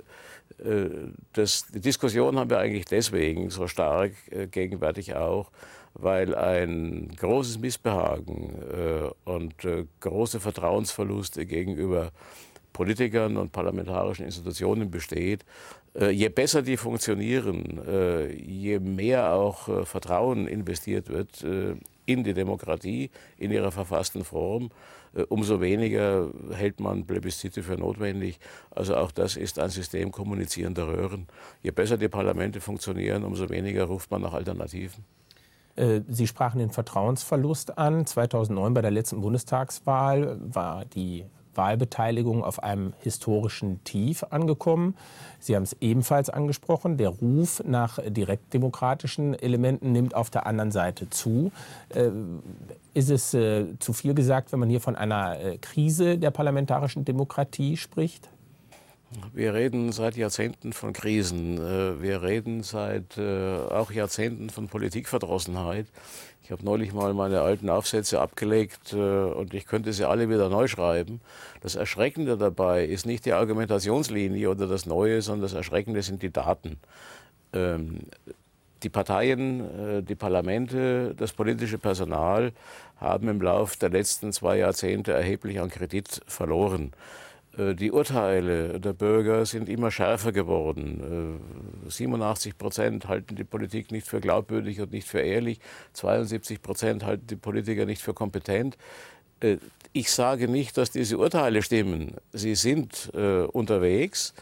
äh, 0.59 0.89
dass 1.33 1.65
die 1.73 1.79
Diskussion 1.79 2.37
haben 2.37 2.49
wir 2.49 2.59
eigentlich 2.59 2.85
deswegen 2.85 3.49
so 3.49 3.67
stark 3.67 4.11
äh, 4.29 4.47
gegenwärtig 4.47 5.15
auch, 5.15 5.49
weil 5.93 6.35
ein 6.35 7.11
großes 7.17 7.59
Missbehagen 7.59 8.55
äh, 8.71 9.29
und 9.29 9.65
äh, 9.65 9.85
große 9.99 10.39
Vertrauensverluste 10.39 11.45
gegenüber 11.45 12.11
Politikern 12.73 13.37
und 13.37 13.51
parlamentarischen 13.51 14.25
Institutionen 14.25 14.89
besteht, 14.89 15.45
äh, 15.93 16.09
je 16.09 16.29
besser 16.29 16.61
die 16.61 16.77
funktionieren, 16.77 17.81
äh, 17.85 18.31
je 18.33 18.79
mehr 18.79 19.33
auch 19.33 19.67
äh, 19.67 19.85
Vertrauen 19.85 20.47
investiert 20.47 21.09
wird 21.09 21.43
in 22.05 22.23
die 22.23 22.33
Demokratie, 22.33 23.09
in 23.37 23.51
ihrer 23.51 23.71
verfassten 23.71 24.23
Form, 24.23 24.69
umso 25.29 25.61
weniger 25.61 26.29
hält 26.51 26.79
man 26.79 27.05
Plebiszite 27.05 27.63
für 27.63 27.77
notwendig. 27.77 28.39
Also 28.71 28.95
auch 28.95 29.11
das 29.11 29.37
ist 29.37 29.59
ein 29.59 29.69
System 29.69 30.11
kommunizierender 30.11 30.87
Röhren. 30.87 31.27
Je 31.61 31.71
besser 31.71 31.97
die 31.97 32.07
Parlamente 32.07 32.59
funktionieren, 32.59 33.23
umso 33.23 33.49
weniger 33.49 33.85
ruft 33.85 34.09
man 34.11 34.21
nach 34.21 34.33
Alternativen. 34.33 35.05
Sie 36.07 36.27
sprachen 36.27 36.59
den 36.59 36.71
Vertrauensverlust 36.71 37.77
an. 37.77 38.05
2009 38.05 38.73
bei 38.73 38.81
der 38.81 38.91
letzten 38.91 39.21
Bundestagswahl 39.21 40.37
war 40.41 40.85
die 40.85 41.25
Wahlbeteiligung 41.55 42.43
auf 42.43 42.63
einem 42.63 42.93
historischen 42.99 43.83
Tief 43.83 44.23
angekommen. 44.29 44.95
Sie 45.39 45.55
haben 45.55 45.63
es 45.63 45.75
ebenfalls 45.81 46.29
angesprochen. 46.29 46.97
Der 46.97 47.09
Ruf 47.09 47.63
nach 47.65 47.99
direktdemokratischen 48.05 49.33
Elementen 49.33 49.91
nimmt 49.91 50.15
auf 50.15 50.29
der 50.29 50.45
anderen 50.45 50.71
Seite 50.71 51.09
zu. 51.09 51.51
Äh, 51.89 52.09
ist 52.93 53.09
es 53.09 53.33
äh, 53.33 53.65
zu 53.79 53.93
viel 53.93 54.13
gesagt, 54.13 54.51
wenn 54.51 54.59
man 54.59 54.69
hier 54.69 54.81
von 54.81 54.95
einer 54.95 55.39
äh, 55.39 55.57
Krise 55.57 56.17
der 56.17 56.31
parlamentarischen 56.31 57.05
Demokratie 57.05 57.77
spricht? 57.77 58.29
Wir 59.33 59.53
reden 59.53 59.91
seit 59.91 60.15
Jahrzehnten 60.15 60.71
von 60.71 60.93
Krisen. 60.93 61.57
Äh, 61.57 62.01
wir 62.01 62.21
reden 62.21 62.63
seit 62.63 63.17
äh, 63.17 63.57
auch 63.57 63.91
Jahrzehnten 63.91 64.49
von 64.49 64.67
Politikverdrossenheit. 64.67 65.87
Ich 66.43 66.51
habe 66.51 66.63
neulich 66.63 66.93
mal 66.93 67.13
meine 67.13 67.41
alten 67.41 67.69
Aufsätze 67.69 68.21
abgelegt 68.21 68.93
äh, 68.93 68.97
und 68.97 69.53
ich 69.53 69.65
könnte 69.65 69.91
sie 69.91 70.07
alle 70.07 70.29
wieder 70.29 70.47
neu 70.49 70.67
schreiben. 70.67 71.19
Das 71.61 71.75
Erschreckende 71.75 72.37
dabei 72.37 72.85
ist 72.85 73.05
nicht 73.05 73.25
die 73.25 73.33
Argumentationslinie 73.33 74.49
oder 74.49 74.67
das 74.67 74.85
Neue, 74.85 75.21
sondern 75.21 75.43
das 75.43 75.53
Erschreckende 75.53 76.01
sind 76.03 76.21
die 76.23 76.31
Daten. 76.31 76.77
Ähm, 77.53 78.01
die 78.83 78.89
Parteien, 78.89 80.03
die 80.07 80.15
Parlamente, 80.15 81.13
das 81.15 81.33
politische 81.33 81.77
Personal 81.77 82.51
haben 82.99 83.27
im 83.27 83.39
Laufe 83.39 83.77
der 83.77 83.89
letzten 83.89 84.33
zwei 84.33 84.57
Jahrzehnte 84.57 85.11
erheblich 85.11 85.59
an 85.59 85.69
Kredit 85.69 86.21
verloren. 86.25 86.91
Äh, 87.57 87.75
die 87.75 87.91
Urteile 87.91 88.79
der 88.79 88.93
Bürger 88.93 89.45
sind 89.45 89.69
immer 89.69 89.91
schärfer 89.91 90.31
geworden. 90.31 91.39
87 91.87 92.51
äh, 92.51 92.55
Prozent 92.55 93.07
halten 93.07 93.35
die 93.35 93.43
Politik 93.43 93.91
nicht 93.91 94.07
für 94.07 94.21
glaubwürdig 94.21 94.81
und 94.81 94.91
nicht 94.91 95.07
für 95.07 95.19
ehrlich. 95.19 95.59
72 95.93 96.61
Prozent 96.61 97.03
halten 97.03 97.27
die 97.27 97.35
Politiker 97.35 97.85
nicht 97.85 98.01
für 98.01 98.13
kompetent. 98.13 98.77
Äh, 99.41 99.57
ich 99.93 100.11
sage 100.11 100.47
nicht, 100.47 100.77
dass 100.77 100.91
diese 100.91 101.17
Urteile 101.17 101.61
stimmen. 101.61 102.13
Sie 102.31 102.55
sind 102.55 103.11
unterwegs. 103.13 104.33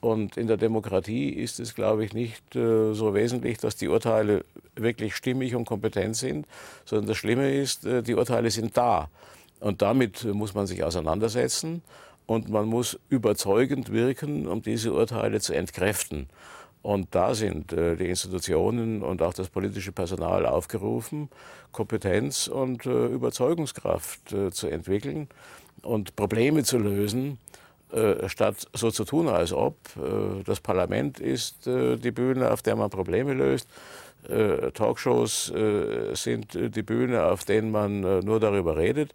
Und 0.00 0.36
in 0.36 0.48
der 0.48 0.56
Demokratie 0.56 1.30
ist 1.30 1.60
es, 1.60 1.76
glaube 1.76 2.04
ich, 2.04 2.12
nicht 2.12 2.42
so 2.54 3.14
wesentlich, 3.14 3.58
dass 3.58 3.76
die 3.76 3.86
Urteile 3.86 4.44
wirklich 4.74 5.14
stimmig 5.14 5.54
und 5.54 5.64
kompetent 5.64 6.16
sind, 6.16 6.44
sondern 6.84 7.06
das 7.06 7.18
Schlimme 7.18 7.54
ist, 7.54 7.84
die 7.84 8.14
Urteile 8.16 8.50
sind 8.50 8.76
da. 8.76 9.08
Und 9.60 9.80
damit 9.80 10.24
muss 10.24 10.54
man 10.54 10.66
sich 10.66 10.82
auseinandersetzen 10.82 11.82
und 12.26 12.48
man 12.48 12.66
muss 12.66 12.98
überzeugend 13.08 13.92
wirken, 13.92 14.46
um 14.46 14.62
diese 14.62 14.92
Urteile 14.92 15.40
zu 15.40 15.54
entkräften. 15.54 16.28
Und 16.82 17.14
da 17.14 17.34
sind 17.34 17.72
äh, 17.72 17.96
die 17.96 18.08
Institutionen 18.08 19.02
und 19.02 19.22
auch 19.22 19.34
das 19.34 19.48
politische 19.48 19.92
Personal 19.92 20.46
aufgerufen, 20.46 21.28
Kompetenz 21.72 22.46
und 22.46 22.86
äh, 22.86 23.06
Überzeugungskraft 23.06 24.32
äh, 24.32 24.50
zu 24.50 24.68
entwickeln 24.68 25.28
und 25.82 26.14
Probleme 26.14 26.62
zu 26.62 26.78
lösen, 26.78 27.38
äh, 27.92 28.28
statt 28.28 28.66
so 28.72 28.90
zu 28.90 29.04
tun, 29.04 29.28
als 29.28 29.52
ob 29.52 29.76
äh, 29.96 30.42
das 30.44 30.60
Parlament 30.60 31.20
ist 31.20 31.66
äh, 31.66 31.96
die 31.96 32.10
Bühne, 32.10 32.50
auf 32.50 32.60
der 32.62 32.76
man 32.76 32.90
Probleme 32.90 33.34
löst. 33.34 33.68
Talkshows 34.74 35.52
sind 36.14 36.54
die 36.54 36.82
Bühne, 36.82 37.26
auf 37.26 37.44
denen 37.44 37.70
man 37.70 38.00
nur 38.00 38.40
darüber 38.40 38.76
redet. 38.76 39.14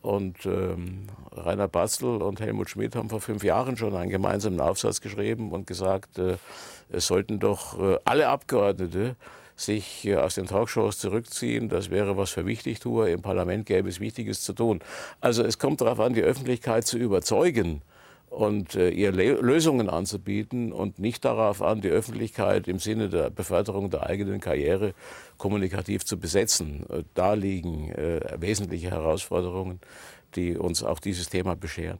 Und 0.00 0.46
ähm, 0.46 1.08
Rainer 1.32 1.68
Batzl 1.68 2.06
und 2.06 2.40
Helmut 2.40 2.70
Schmidt 2.70 2.94
haben 2.94 3.08
vor 3.08 3.20
fünf 3.20 3.42
Jahren 3.42 3.76
schon 3.76 3.96
einen 3.96 4.10
gemeinsamen 4.10 4.60
Aufsatz 4.60 5.00
geschrieben 5.00 5.52
und 5.52 5.66
gesagt, 5.66 6.18
äh, 6.18 6.36
es 6.90 7.06
sollten 7.06 7.38
doch 7.40 7.78
äh, 7.80 7.98
alle 8.04 8.28
Abgeordnete 8.28 9.16
sich 9.56 10.06
äh, 10.06 10.16
aus 10.16 10.36
den 10.36 10.46
Talkshows 10.46 10.98
zurückziehen. 10.98 11.68
Das 11.68 11.90
wäre 11.90 12.16
was 12.16 12.30
für 12.30 12.46
Wichtigtuer. 12.46 13.08
Im 13.08 13.22
Parlament 13.22 13.66
gäbe 13.66 13.88
es 13.88 14.00
Wichtiges 14.00 14.42
zu 14.42 14.52
tun. 14.52 14.80
Also 15.20 15.42
es 15.42 15.58
kommt 15.58 15.80
darauf 15.80 16.00
an, 16.00 16.14
die 16.14 16.22
Öffentlichkeit 16.22 16.86
zu 16.86 16.96
überzeugen 16.96 17.82
und 18.30 18.74
äh, 18.74 18.90
ihr 18.90 19.12
Lösungen 19.12 19.88
anzubieten 19.88 20.72
und 20.72 20.98
nicht 20.98 21.24
darauf 21.24 21.62
an, 21.62 21.80
die 21.80 21.88
Öffentlichkeit 21.88 22.68
im 22.68 22.78
Sinne 22.78 23.08
der 23.08 23.30
Beförderung 23.30 23.90
der 23.90 24.04
eigenen 24.04 24.40
Karriere 24.40 24.94
kommunikativ 25.38 26.04
zu 26.04 26.18
besetzen. 26.18 26.84
Äh, 26.90 27.04
da 27.14 27.34
liegen 27.34 27.90
äh, 27.92 28.20
wesentliche 28.38 28.90
Herausforderungen, 28.90 29.80
die 30.34 30.56
uns 30.56 30.82
auch 30.82 31.00
dieses 31.00 31.28
Thema 31.28 31.56
bescheren. 31.56 31.98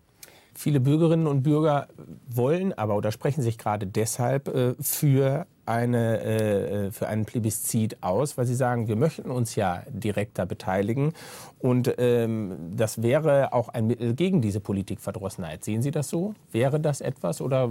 Viele 0.58 0.80
Bürgerinnen 0.80 1.28
und 1.28 1.44
Bürger 1.44 1.86
wollen 2.28 2.72
aber 2.72 2.96
oder 2.96 3.12
sprechen 3.12 3.42
sich 3.42 3.58
gerade 3.58 3.86
deshalb 3.86 4.48
äh, 4.48 4.74
für, 4.80 5.46
eine, 5.66 6.20
äh, 6.20 6.86
äh, 6.86 6.90
für 6.90 7.06
einen 7.06 7.26
Plebiszit 7.26 8.02
aus, 8.02 8.36
weil 8.36 8.44
sie 8.44 8.56
sagen, 8.56 8.88
wir 8.88 8.96
möchten 8.96 9.30
uns 9.30 9.54
ja 9.54 9.84
direkter 9.88 10.46
beteiligen. 10.46 11.12
Und 11.60 11.94
ähm, 11.98 12.56
das 12.74 13.04
wäre 13.04 13.52
auch 13.52 13.68
ein 13.68 13.86
Mittel 13.86 14.14
gegen 14.14 14.42
diese 14.42 14.58
Politikverdrossenheit. 14.58 15.62
Sehen 15.62 15.80
Sie 15.80 15.92
das 15.92 16.08
so? 16.08 16.34
Wäre 16.50 16.80
das 16.80 17.02
etwas 17.02 17.40
oder 17.40 17.70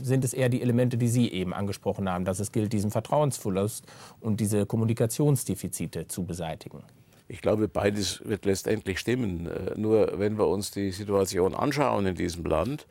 sind 0.00 0.24
es 0.24 0.32
eher 0.32 0.48
die 0.48 0.62
Elemente, 0.62 0.98
die 0.98 1.08
Sie 1.08 1.32
eben 1.32 1.52
angesprochen 1.52 2.08
haben, 2.08 2.24
dass 2.24 2.38
es 2.38 2.52
gilt, 2.52 2.72
diesen 2.72 2.92
Vertrauensverlust 2.92 3.84
und 4.20 4.38
diese 4.38 4.64
Kommunikationsdefizite 4.64 6.06
zu 6.06 6.22
beseitigen? 6.22 6.84
Ich 7.28 7.40
glaube, 7.40 7.68
beides 7.68 8.20
wird 8.24 8.44
letztendlich 8.44 8.98
stimmen. 8.98 9.46
Äh, 9.46 9.78
nur 9.78 10.18
wenn 10.18 10.38
wir 10.38 10.46
uns 10.46 10.70
die 10.70 10.92
Situation 10.92 11.54
anschauen 11.54 12.06
in 12.06 12.14
diesem 12.14 12.44
Land, 12.44 12.86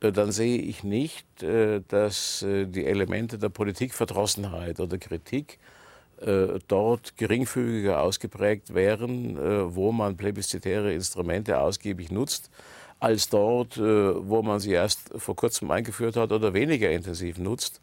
dann 0.00 0.30
sehe 0.30 0.58
ich 0.60 0.84
nicht, 0.84 1.26
dass 1.88 2.46
die 2.46 2.86
Elemente 2.86 3.36
der 3.36 3.48
Politikverdrossenheit 3.48 4.78
oder 4.78 4.96
Kritik 4.96 5.58
dort 6.68 7.16
geringfügiger 7.16 8.00
ausgeprägt 8.00 8.74
wären, 8.74 9.36
wo 9.74 9.90
man 9.90 10.16
plebiszitäre 10.16 10.92
Instrumente 10.92 11.58
ausgiebig 11.58 12.12
nutzt, 12.12 12.48
als 13.00 13.28
dort, 13.28 13.76
wo 13.76 14.40
man 14.42 14.60
sie 14.60 14.70
erst 14.70 15.10
vor 15.16 15.34
kurzem 15.34 15.68
eingeführt 15.72 16.14
hat 16.14 16.30
oder 16.30 16.54
weniger 16.54 16.92
intensiv 16.92 17.38
nutzt. 17.38 17.80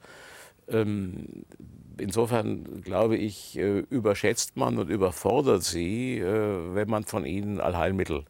Insofern 1.98 2.82
glaube 2.82 3.18
ich, 3.18 3.58
äh, 3.58 3.80
überschätzt 3.90 4.58
man 4.58 4.78
und 4.78 4.90
überfordert 4.90 5.64
sie, 5.64 6.20
äh, 6.20 6.76
wenn 6.76 6.90
man 6.90 7.04
von 7.04 7.26
ihnen 7.26 7.60
Allheilmittel 7.60 8.24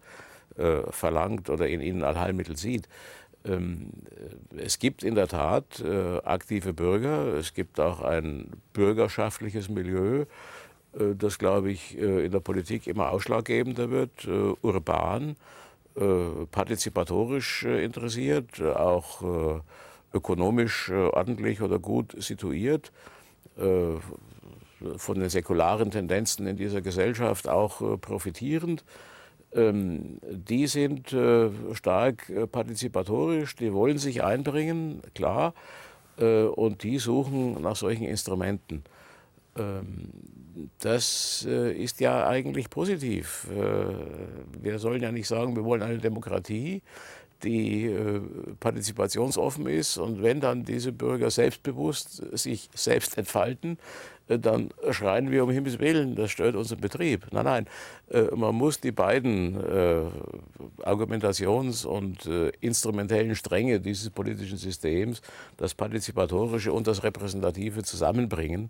äh, 0.57 0.81
verlangt 0.89 1.49
oder 1.49 1.67
in 1.67 1.81
ihnen 1.81 2.03
Allheilmittel 2.03 2.57
sieht. 2.57 2.87
Ähm, 3.45 3.89
es 4.57 4.79
gibt 4.79 5.03
in 5.03 5.15
der 5.15 5.27
Tat 5.27 5.83
aktive 6.23 6.73
Bürger, 6.73 7.35
es 7.35 7.53
gibt 7.53 7.79
auch 7.79 8.01
ein 8.01 8.49
bürgerschaftliches 8.73 9.69
Milieu, 9.69 10.25
das, 10.93 11.37
glaube 11.37 11.71
ich, 11.71 11.97
in 11.97 12.31
der 12.31 12.39
Politik 12.39 12.87
immer 12.87 13.11
ausschlaggebender 13.11 13.91
wird, 13.91 14.27
urban, 14.61 15.35
partizipatorisch 16.51 17.65
interessiert, 17.65 18.61
auch 18.61 19.61
ökonomisch 20.13 20.89
ordentlich 20.89 21.61
oder 21.61 21.79
gut 21.79 22.15
situiert. 22.17 22.93
Äh, 23.57 23.99
von 24.97 25.19
den 25.19 25.29
säkularen 25.29 25.89
Tendenzen 25.89 26.45
in 26.47 26.57
dieser 26.57 26.81
Gesellschaft 26.81 27.47
auch 27.47 27.81
äh, 27.81 27.97
profitierend. 27.97 28.83
Ähm, 29.53 30.19
die 30.29 30.67
sind 30.67 31.13
äh, 31.13 31.49
stark 31.73 32.29
partizipatorisch, 32.51 33.55
die 33.55 33.73
wollen 33.73 33.97
sich 33.97 34.23
einbringen, 34.23 35.01
klar, 35.13 35.53
und 36.17 36.83
die 36.83 36.97
suchen 36.99 37.61
nach 37.61 37.75
solchen 37.75 38.05
Instrumenten. 38.05 38.83
Ähm, 39.57 40.11
das 40.79 41.43
ist 41.43 41.99
ja 41.99 42.25
eigentlich 42.25 42.69
positiv. 42.69 43.47
Wir 43.49 44.79
sollen 44.79 45.01
ja 45.01 45.11
nicht 45.11 45.27
sagen, 45.27 45.57
wir 45.57 45.65
wollen 45.65 45.81
eine 45.81 45.97
Demokratie 45.97 46.81
die 47.43 47.85
äh, 47.85 48.21
partizipationsoffen 48.59 49.67
ist. 49.67 49.97
Und 49.97 50.23
wenn 50.23 50.39
dann 50.39 50.63
diese 50.63 50.91
Bürger 50.91 51.29
selbstbewusst 51.29 52.23
sich 52.37 52.69
selbst 52.73 53.17
entfalten, 53.17 53.77
äh, 54.27 54.39
dann 54.39 54.69
schreien 54.91 55.31
wir 55.31 55.43
um 55.43 55.49
Himmels 55.49 55.79
Willen, 55.79 56.15
das 56.15 56.31
stört 56.31 56.55
unseren 56.55 56.81
Betrieb. 56.81 57.27
Nein, 57.31 57.45
nein, 57.45 57.65
äh, 58.09 58.35
man 58.35 58.55
muss 58.55 58.79
die 58.79 58.91
beiden 58.91 59.55
äh, 59.55 60.01
Argumentations- 60.83 61.85
und 61.85 62.25
äh, 62.25 62.51
instrumentellen 62.61 63.35
Stränge 63.35 63.79
dieses 63.79 64.09
politischen 64.09 64.57
Systems, 64.57 65.21
das 65.57 65.73
Partizipatorische 65.73 66.73
und 66.73 66.87
das 66.87 67.03
Repräsentative, 67.03 67.83
zusammenbringen. 67.83 68.69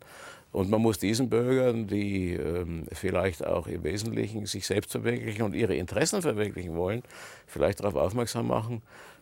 Und 0.56 0.70
man 0.70 0.82
muss 0.82 1.00
diesen 1.00 1.30
Bürgern, 1.30 1.86
die 1.86 2.32
ähm, 2.32 2.86
vielleicht 2.94 3.46
auch 3.46 3.68
im 3.68 3.84
Wesentlichen 3.84 4.46
sich 4.46 4.66
selbst 4.66 4.94
verwirklichen 4.94 5.42
und 5.42 5.54
ihre 5.54 5.76
Interessen 5.76 6.22
verwirklichen 6.22 6.78
wollen, 6.78 7.04
vielleicht 7.46 7.82
darauf 7.82 7.96
aufmerksam 7.96 8.48
machen, 8.48 8.82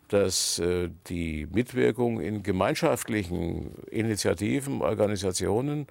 dass 0.10 0.60
äh, 0.60 0.90
die 1.08 1.48
Mitwirkung 1.52 2.22
in 2.22 2.44
gemeinschaftlichen 2.44 3.72
Initiativen, 3.90 4.84
Organisationen, 4.84 5.88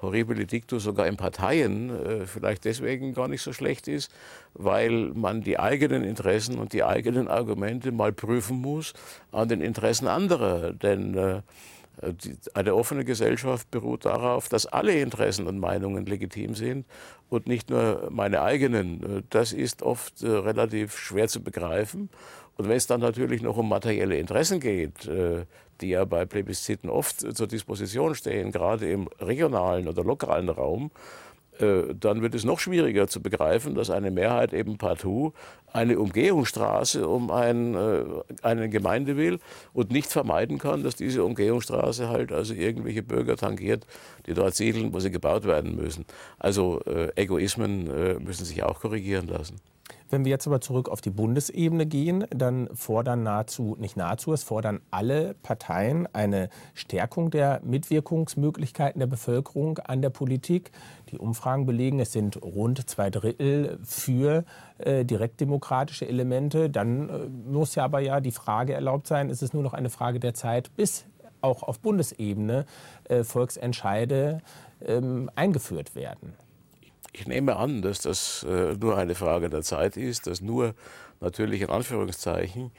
horribile 0.00 0.46
dictu 0.46 0.78
sogar 0.78 1.06
in 1.06 1.18
Parteien 1.18 1.90
äh, 1.90 2.26
vielleicht 2.26 2.64
deswegen 2.64 3.12
gar 3.12 3.28
nicht 3.28 3.42
so 3.42 3.52
schlecht 3.52 3.88
ist, 3.88 4.10
weil 4.54 5.10
man 5.12 5.42
die 5.42 5.58
eigenen 5.58 6.02
Interessen 6.02 6.58
und 6.58 6.72
die 6.72 6.82
eigenen 6.82 7.28
Argumente 7.28 7.92
mal 7.92 8.14
prüfen 8.14 8.62
muss 8.62 8.94
an 9.32 9.50
den 9.50 9.60
Interessen 9.60 10.08
anderer. 10.08 10.72
Denn 10.72 11.14
äh, 11.14 11.42
eine 12.54 12.74
offene 12.74 13.04
Gesellschaft 13.04 13.70
beruht 13.70 14.04
darauf, 14.04 14.48
dass 14.48 14.66
alle 14.66 15.00
Interessen 15.00 15.46
und 15.46 15.58
Meinungen 15.58 16.06
legitim 16.06 16.54
sind 16.54 16.86
und 17.28 17.46
nicht 17.46 17.70
nur 17.70 18.08
meine 18.10 18.42
eigenen. 18.42 19.18
Äh, 19.18 19.22
das 19.30 19.52
ist 19.52 19.82
oft 19.82 20.22
äh, 20.22 20.28
relativ 20.28 20.96
schwer 20.98 21.28
zu 21.28 21.42
begreifen. 21.42 22.10
Und 22.56 22.68
wenn 22.68 22.76
es 22.76 22.86
dann 22.86 23.00
natürlich 23.00 23.42
noch 23.42 23.56
um 23.56 23.68
materielle 23.68 24.18
Interessen 24.18 24.58
geht, 24.58 25.08
die 25.80 25.88
ja 25.90 26.04
bei 26.04 26.24
Plebisziten 26.24 26.90
oft 26.90 27.20
zur 27.36 27.46
Disposition 27.46 28.16
stehen, 28.16 28.50
gerade 28.50 28.90
im 28.90 29.08
regionalen 29.20 29.86
oder 29.86 30.02
lokalen 30.02 30.48
Raum, 30.48 30.86
äh, 30.86 31.27
dann 31.58 32.22
wird 32.22 32.34
es 32.34 32.44
noch 32.44 32.60
schwieriger 32.60 33.08
zu 33.08 33.20
begreifen, 33.20 33.74
dass 33.74 33.90
eine 33.90 34.10
Mehrheit 34.10 34.52
eben 34.52 34.78
partout 34.78 35.32
eine 35.72 35.98
Umgehungsstraße 35.98 37.06
um 37.06 37.30
ein, 37.30 37.74
äh, 37.74 38.04
eine 38.42 38.68
Gemeinde 38.68 39.16
will 39.16 39.38
und 39.72 39.90
nicht 39.90 40.10
vermeiden 40.10 40.58
kann, 40.58 40.82
dass 40.82 40.96
diese 40.96 41.24
Umgehungsstraße 41.24 42.08
halt 42.08 42.32
also 42.32 42.54
irgendwelche 42.54 43.02
Bürger 43.02 43.36
tangiert, 43.36 43.86
die 44.26 44.34
dort 44.34 44.54
siedeln, 44.54 44.92
wo 44.92 45.00
sie 45.00 45.10
gebaut 45.10 45.44
werden 45.44 45.76
müssen. 45.76 46.04
Also 46.38 46.80
äh, 46.86 47.10
Egoismen 47.16 47.88
äh, 47.90 48.14
müssen 48.14 48.44
sich 48.44 48.62
auch 48.62 48.80
korrigieren 48.80 49.28
lassen. 49.28 49.56
Wenn 50.10 50.24
wir 50.24 50.30
jetzt 50.30 50.46
aber 50.46 50.60
zurück 50.60 50.88
auf 50.88 51.00
die 51.00 51.10
Bundesebene 51.10 51.84
gehen, 51.86 52.24
dann 52.30 52.68
fordern 52.74 53.22
nahezu, 53.22 53.76
nicht 53.78 53.96
nahezu, 53.96 54.32
es 54.32 54.42
fordern 54.42 54.80
alle 54.90 55.34
Parteien 55.42 56.08
eine 56.14 56.48
Stärkung 56.74 57.30
der 57.30 57.60
Mitwirkungsmöglichkeiten 57.62 59.00
der 59.00 59.06
Bevölkerung 59.06 59.78
an 59.78 60.00
der 60.00 60.10
Politik. 60.10 60.70
Die 61.10 61.18
Umfragen 61.18 61.66
belegen, 61.66 62.00
es 62.00 62.12
sind 62.12 62.42
rund 62.42 62.88
zwei 62.88 63.10
Drittel 63.10 63.78
für 63.82 64.44
äh, 64.78 65.04
direktdemokratische 65.04 66.08
Elemente. 66.08 66.70
Dann 66.70 67.08
äh, 67.08 67.28
muss 67.50 67.74
ja 67.74 67.84
aber 67.84 68.00
ja 68.00 68.20
die 68.20 68.32
Frage 68.32 68.72
erlaubt 68.72 69.06
sein, 69.06 69.28
ist 69.28 69.42
es 69.42 69.52
nur 69.52 69.62
noch 69.62 69.74
eine 69.74 69.90
Frage 69.90 70.20
der 70.20 70.34
Zeit, 70.34 70.74
bis 70.76 71.04
auch 71.40 71.62
auf 71.62 71.80
Bundesebene 71.80 72.64
äh, 73.04 73.24
Volksentscheide 73.24 74.40
ähm, 74.84 75.30
eingeführt 75.34 75.94
werden. 75.94 76.34
Ich 77.18 77.26
nehme 77.26 77.56
an, 77.56 77.82
dass 77.82 78.00
das 78.00 78.46
äh, 78.48 78.74
nur 78.80 78.96
eine 78.96 79.16
Frage 79.16 79.50
der 79.50 79.62
Zeit 79.62 79.96
ist, 79.96 80.28
dass 80.28 80.40
nur 80.40 80.74
natürlich 81.20 81.62
in 81.62 81.68
Anführungszeichen 81.68 82.70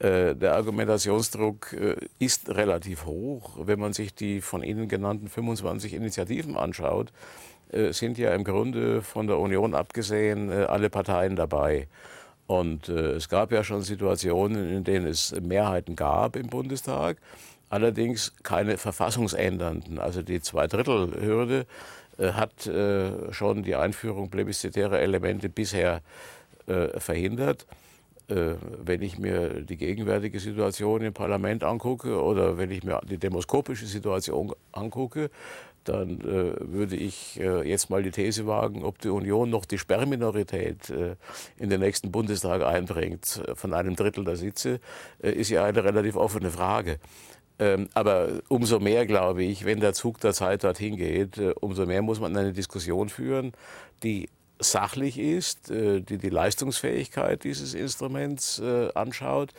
äh, 0.00 0.34
der 0.34 0.54
Argumentationsdruck 0.54 1.72
äh, 1.72 1.94
ist 2.18 2.48
relativ 2.48 3.06
hoch. 3.06 3.56
Wenn 3.60 3.78
man 3.78 3.92
sich 3.92 4.12
die 4.12 4.40
von 4.40 4.64
Ihnen 4.64 4.88
genannten 4.88 5.28
25 5.28 5.94
Initiativen 5.94 6.56
anschaut, 6.56 7.12
sind 7.90 8.16
ja 8.16 8.32
im 8.32 8.44
Grunde 8.44 9.02
von 9.02 9.26
der 9.26 9.38
Union 9.38 9.74
abgesehen 9.74 10.52
alle 10.52 10.88
Parteien 10.88 11.34
dabei. 11.34 11.88
Und 12.46 12.88
es 12.88 13.28
gab 13.28 13.50
ja 13.50 13.64
schon 13.64 13.82
Situationen, 13.82 14.70
in 14.70 14.84
denen 14.84 15.08
es 15.08 15.34
Mehrheiten 15.40 15.96
gab 15.96 16.36
im 16.36 16.46
Bundestag, 16.46 17.16
allerdings 17.68 18.32
keine 18.44 18.78
verfassungsändernden. 18.78 19.98
Also 19.98 20.22
die 20.22 20.40
Zweidrittelhürde 20.40 21.66
hat 22.18 22.66
äh, 22.66 23.32
schon 23.32 23.62
die 23.62 23.76
Einführung 23.76 24.30
plebiszitärer 24.30 25.00
Elemente 25.00 25.48
bisher 25.48 26.02
äh, 26.66 26.98
verhindert. 26.98 27.66
Wenn 28.28 29.02
ich 29.02 29.20
mir 29.20 29.62
die 29.62 29.76
gegenwärtige 29.76 30.40
Situation 30.40 31.00
im 31.02 31.12
Parlament 31.12 31.62
angucke 31.62 32.20
oder 32.20 32.58
wenn 32.58 32.72
ich 32.72 32.82
mir 32.82 33.00
die 33.08 33.18
demoskopische 33.18 33.86
Situation 33.86 34.52
angucke, 34.72 35.30
dann 35.88 36.20
äh, 36.20 36.54
würde 36.60 36.96
ich 36.96 37.40
äh, 37.40 37.68
jetzt 37.68 37.90
mal 37.90 38.02
die 38.02 38.10
These 38.10 38.46
wagen, 38.46 38.84
ob 38.84 38.98
die 38.98 39.08
Union 39.08 39.50
noch 39.50 39.64
die 39.64 39.78
Sperrminorität 39.78 40.90
äh, 40.90 41.16
in 41.58 41.70
den 41.70 41.80
nächsten 41.80 42.10
Bundestag 42.10 42.62
einbringt 42.62 43.42
von 43.54 43.72
einem 43.72 43.96
Drittel 43.96 44.24
der 44.24 44.36
Sitze, 44.36 44.80
ist 45.20 45.50
ja 45.50 45.64
eine 45.64 45.84
relativ 45.84 46.16
offene 46.16 46.50
Frage. 46.50 46.98
Ähm, 47.58 47.88
aber 47.94 48.42
umso 48.48 48.80
mehr 48.80 49.06
glaube 49.06 49.42
ich, 49.42 49.64
wenn 49.64 49.80
der 49.80 49.94
Zug 49.94 50.20
der 50.20 50.34
Zeit 50.34 50.64
dorthin 50.64 50.96
geht, 50.96 51.38
äh, 51.38 51.54
umso 51.60 51.86
mehr 51.86 52.02
muss 52.02 52.20
man 52.20 52.36
eine 52.36 52.52
Diskussion 52.52 53.08
führen, 53.08 53.52
die 54.02 54.28
sachlich 54.58 55.18
ist, 55.18 55.70
äh, 55.70 56.00
die 56.00 56.18
die 56.18 56.28
Leistungsfähigkeit 56.28 57.44
dieses 57.44 57.72
Instruments 57.72 58.58
äh, 58.58 58.90
anschaut, 58.94 59.52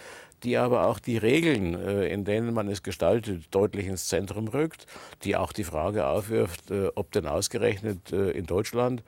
die 0.43 0.57
aber 0.57 0.85
auch 0.85 0.99
die 0.99 1.17
Regeln, 1.17 1.73
in 2.03 2.23
denen 2.23 2.53
man 2.53 2.67
es 2.67 2.83
gestaltet, 2.83 3.45
deutlich 3.49 3.87
ins 3.87 4.05
Zentrum 4.05 4.47
rückt, 4.47 4.85
die 5.23 5.35
auch 5.35 5.51
die 5.51 5.63
Frage 5.63 6.05
aufwirft, 6.05 6.71
ob 6.93 7.11
denn 7.11 7.25
ausgerechnet 7.25 8.11
in 8.11 8.45
Deutschland 8.45 9.01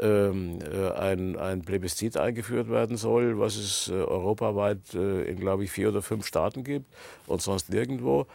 ähm, 0.00 0.58
äh, 0.60 0.90
ein, 0.92 1.36
ein 1.36 1.62
Plebiszit 1.62 2.16
eingeführt 2.16 2.68
werden 2.70 2.96
soll, 2.96 3.38
was 3.38 3.56
es 3.56 3.88
äh, 3.88 3.92
europaweit 3.92 4.94
äh, 4.94 5.24
in, 5.24 5.38
glaube 5.38 5.64
ich, 5.64 5.70
vier 5.70 5.88
oder 5.88 6.02
fünf 6.02 6.26
Staaten 6.26 6.64
gibt 6.64 6.86
und 7.26 7.42
sonst 7.42 7.70
nirgendwo, 7.70 8.26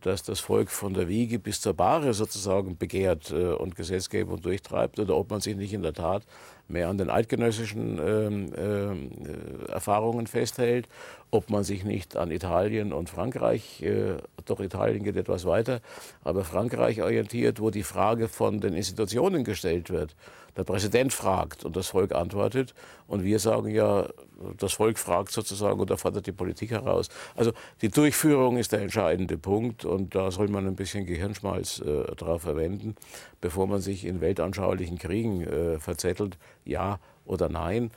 dass 0.00 0.22
das 0.22 0.40
Volk 0.40 0.70
von 0.70 0.94
der 0.94 1.08
Wiege 1.08 1.38
bis 1.38 1.60
zur 1.60 1.74
Bahre 1.74 2.14
sozusagen 2.14 2.78
begehrt 2.78 3.32
und 3.32 3.76
Gesetzgebung 3.76 4.40
durchtreibt 4.40 4.98
oder 4.98 5.14
ob 5.14 5.28
man 5.28 5.42
sich 5.42 5.54
nicht 5.54 5.74
in 5.74 5.82
der 5.82 5.92
Tat 5.92 6.22
mehr 6.68 6.88
an 6.88 6.98
den 6.98 7.10
eidgenössischen 7.10 8.00
ähm, 8.04 8.52
äh, 8.54 9.72
Erfahrungen 9.72 10.26
festhält, 10.26 10.88
ob 11.30 11.50
man 11.50 11.64
sich 11.64 11.84
nicht 11.84 12.16
an 12.16 12.30
Italien 12.30 12.92
und 12.92 13.10
Frankreich, 13.10 13.82
äh, 13.82 14.16
doch 14.44 14.60
Italien 14.60 15.02
geht 15.02 15.16
etwas 15.16 15.44
weiter, 15.44 15.80
aber 16.22 16.44
Frankreich 16.44 17.02
orientiert, 17.02 17.60
wo 17.60 17.70
die 17.70 17.82
Frage 17.82 18.28
von 18.28 18.60
den 18.60 18.74
Institutionen 18.74 19.44
gestellt 19.44 19.90
wird. 19.90 20.14
Der 20.56 20.64
Präsident 20.64 21.12
fragt 21.12 21.64
und 21.64 21.76
das 21.76 21.88
Volk 21.88 22.14
antwortet 22.14 22.74
und 23.06 23.24
wir 23.24 23.38
sagen 23.38 23.68
ja, 23.68 24.08
das 24.56 24.72
Volk 24.72 24.98
fragt 24.98 25.30
sozusagen 25.30 25.78
und 25.80 25.90
da 25.90 25.96
fordert 25.96 26.26
die 26.26 26.32
Politik 26.32 26.70
heraus. 26.70 27.08
Also 27.34 27.52
die 27.82 27.90
Durchführung 27.90 28.56
ist 28.56 28.72
der 28.72 28.80
entscheidende 28.80 29.36
Punkt 29.36 29.84
und 29.84 30.14
da 30.14 30.30
soll 30.30 30.48
man 30.48 30.66
ein 30.66 30.76
bisschen 30.76 31.04
Gehirnschmalz 31.04 31.80
äh, 31.80 32.14
drauf 32.14 32.42
verwenden, 32.42 32.96
bevor 33.40 33.66
man 33.66 33.80
sich 33.80 34.06
in 34.06 34.22
weltanschaulichen 34.22 34.98
Kriegen 34.98 35.42
äh, 35.42 35.78
verzettelt, 35.78 36.38
ja 36.64 37.00
oder 37.26 37.48
nein. 37.50 37.90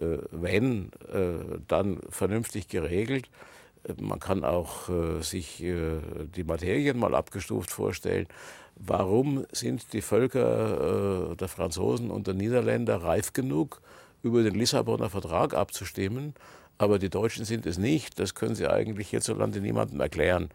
Äh, 0.00 0.18
wenn, 0.30 0.90
äh, 1.12 1.58
dann 1.68 2.00
vernünftig 2.10 2.68
geregelt. 2.68 3.30
Äh, 3.84 3.94
man 4.00 4.20
kann 4.20 4.44
auch 4.44 4.88
sich 5.20 5.58
die 5.58 6.44
Materien 6.44 6.98
mal 6.98 7.14
abgestuft 7.14 7.70
vorstellen. 7.70 8.26
Warum 8.76 9.46
sind 9.52 9.92
die 9.94 10.02
Völker 10.02 11.34
der 11.34 11.48
Franzosen 11.48 12.10
und 12.10 12.26
der 12.26 12.34
Niederländer 12.34 13.02
reif 13.02 13.32
genug, 13.32 13.80
über 14.22 14.42
den 14.42 14.54
Lissabonner 14.54 15.08
Vertrag 15.08 15.54
abzustimmen, 15.54 16.34
aber 16.76 16.98
die 16.98 17.08
Deutschen 17.08 17.46
sind 17.46 17.64
es 17.64 17.78
nicht? 17.78 18.18
Das 18.18 18.34
können 18.34 18.54
sie 18.54 18.66
eigentlich 18.66 19.08
hierzulande 19.08 19.60
niemandem 19.60 20.00
erklären. 20.00 20.50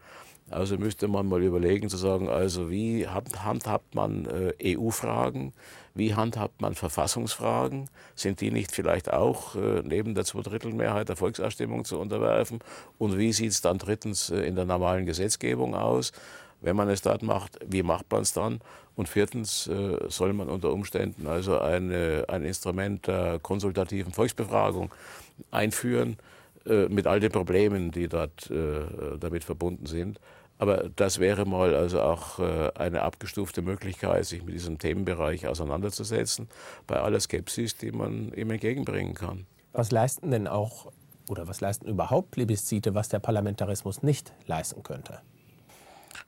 Also 0.50 0.76
müsste 0.76 1.08
man 1.08 1.26
mal 1.28 1.42
überlegen 1.42 1.88
zu 1.88 1.96
sagen, 1.96 2.28
also 2.28 2.70
wie 2.70 3.06
handhabt 3.08 3.94
man 3.94 4.26
äh, 4.26 4.76
EU-Fragen, 4.76 5.54
wie 5.94 6.14
handhabt 6.14 6.60
man 6.60 6.74
Verfassungsfragen, 6.74 7.88
sind 8.14 8.40
die 8.40 8.50
nicht 8.50 8.70
vielleicht 8.70 9.12
auch 9.12 9.56
äh, 9.56 9.82
neben 9.82 10.14
der 10.14 10.24
Zweidrittelmehrheit 10.24 11.08
der 11.08 11.16
Volksabstimmung 11.16 11.84
zu 11.84 11.98
unterwerfen? 11.98 12.60
Und 12.98 13.18
wie 13.18 13.32
sieht 13.32 13.52
es 13.52 13.62
dann 13.62 13.78
drittens 13.78 14.30
äh, 14.30 14.40
in 14.40 14.54
der 14.54 14.66
normalen 14.66 15.06
Gesetzgebung 15.06 15.74
aus, 15.74 16.12
wenn 16.60 16.76
man 16.76 16.88
es 16.90 17.02
dort 17.02 17.22
macht, 17.22 17.58
wie 17.66 17.82
macht 17.82 18.10
man 18.10 18.22
es 18.22 18.32
dann? 18.32 18.60
Und 18.94 19.08
viertens 19.08 19.68
soll 20.08 20.32
man 20.34 20.48
unter 20.50 20.70
Umständen 20.70 21.26
also 21.26 21.58
eine, 21.58 22.26
ein 22.28 22.44
Instrument 22.44 23.06
der 23.06 23.40
konsultativen 23.40 24.12
Volksbefragung 24.12 24.92
einführen, 25.50 26.18
äh, 26.66 26.88
mit 26.88 27.06
all 27.06 27.18
den 27.18 27.32
Problemen, 27.32 27.90
die 27.90 28.08
dort 28.08 28.50
äh, 28.50 29.16
damit 29.18 29.44
verbunden 29.44 29.86
sind. 29.86 30.20
Aber 30.58 30.90
das 30.94 31.18
wäre 31.18 31.44
mal 31.44 31.74
also 31.74 32.00
auch 32.00 32.38
äh, 32.38 32.70
eine 32.74 33.02
abgestufte 33.02 33.62
Möglichkeit, 33.62 34.26
sich 34.26 34.44
mit 34.44 34.54
diesem 34.54 34.78
Themenbereich 34.78 35.48
auseinanderzusetzen, 35.48 36.48
bei 36.86 37.00
aller 37.00 37.18
Skepsis, 37.18 37.76
die 37.76 37.90
man 37.90 38.32
ihm 38.34 38.50
entgegenbringen 38.50 39.14
kann. 39.14 39.46
Was 39.72 39.90
leisten 39.90 40.30
denn 40.30 40.46
auch 40.46 40.92
oder 41.28 41.48
was 41.48 41.60
leisten 41.60 41.88
überhaupt 41.88 42.30
Plebiszite, 42.30 42.94
was 42.94 43.08
der 43.08 43.18
Parlamentarismus 43.18 44.02
nicht 44.02 44.32
leisten 44.46 44.82
könnte? 44.82 45.20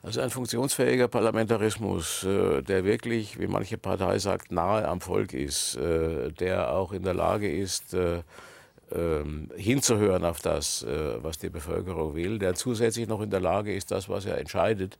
Also 0.03 0.21
ein 0.21 0.31
funktionsfähiger 0.31 1.09
Parlamentarismus, 1.09 2.21
der 2.23 2.85
wirklich, 2.85 3.39
wie 3.39 3.47
manche 3.47 3.79
Partei 3.79 4.19
sagt, 4.19 4.53
nahe 4.53 4.87
am 4.87 5.01
Volk 5.01 5.33
ist, 5.33 5.77
der 5.77 6.73
auch 6.73 6.93
in 6.93 7.03
der 7.03 7.15
Lage 7.15 7.51
ist, 7.51 7.97
ähm, 8.95 9.49
hinzuhören 9.57 10.25
auf 10.25 10.41
das, 10.41 10.83
äh, 10.83 11.23
was 11.23 11.39
die 11.39 11.51
Bevölkerung 11.51 12.15
will, 12.15 12.39
der 12.39 12.55
zusätzlich 12.55 13.09
noch 13.09 13.21
in 13.21 13.31
der 13.31 13.41
Lage 13.41 13.75
ist, 13.75 13.91
das, 13.91 14.09
was 14.09 14.25
er 14.25 14.39
entscheidet, 14.39 14.99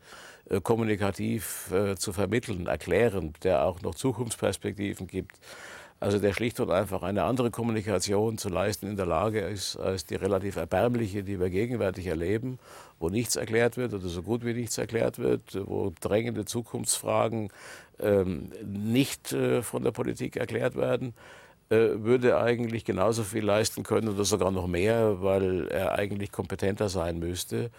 äh, 0.51 0.61
kommunikativ 0.61 1.71
äh, 1.73 1.95
zu 1.97 2.13
vermitteln, 2.13 2.67
erklärend, 2.67 3.45
der 3.45 3.65
auch 3.65 3.81
noch 3.83 3.95
Zukunftsperspektiven 3.95 5.07
gibt. 5.07 5.39
Also 6.01 6.19
der 6.19 6.33
schlicht 6.33 6.61
und 6.61 6.71
einfach 6.71 7.03
eine 7.03 7.23
andere 7.23 7.51
Kommunikation 7.51 8.37
zu 8.37 8.49
leisten 8.49 8.89
in 8.89 8.97
der 8.97 9.07
Lage 9.07 9.41
ist, 9.41 9.77
als 9.77 10.05
die 10.05 10.17
relativ 10.17 10.57
erbärmliche, 10.57 11.23
die 11.23 11.41
wir 11.41 11.49
gegenwärtig 11.49 12.09
erleben, 12.09 12.59
wo 12.99 13.09
nichts 13.09 13.37
erklärt 13.37 13.77
wird 13.77 13.95
oder 13.95 14.09
so 14.09 14.23
gut 14.23 14.45
wie 14.45 14.53
nichts 14.53 14.77
erklärt 14.77 15.19
wird, 15.19 15.57
wo 15.67 15.93
drängende 16.01 16.45
Zukunftsfragen 16.45 17.49
ähm, 18.01 18.51
nicht 18.67 19.35
von 19.63 19.85
der 19.85 19.93
Politik 19.93 20.37
erklärt 20.37 20.77
werden. 20.77 21.15
Äh, 21.71 22.05
würde 22.05 22.39
eigentlich 22.39 22.85
genauso 22.85 23.25
viel 23.25 23.45
leisten 23.45 23.85
können 23.85 24.09
oder 24.09 24.25
sogar 24.25 24.51
noch 24.51 24.67
mehr, 24.67 25.23
weil 25.23 25.69
er 25.69 25.93
eigentlich 25.93 26.31
kompetenter 26.31 26.91
sein 26.91 27.19
müsste, 27.19 27.71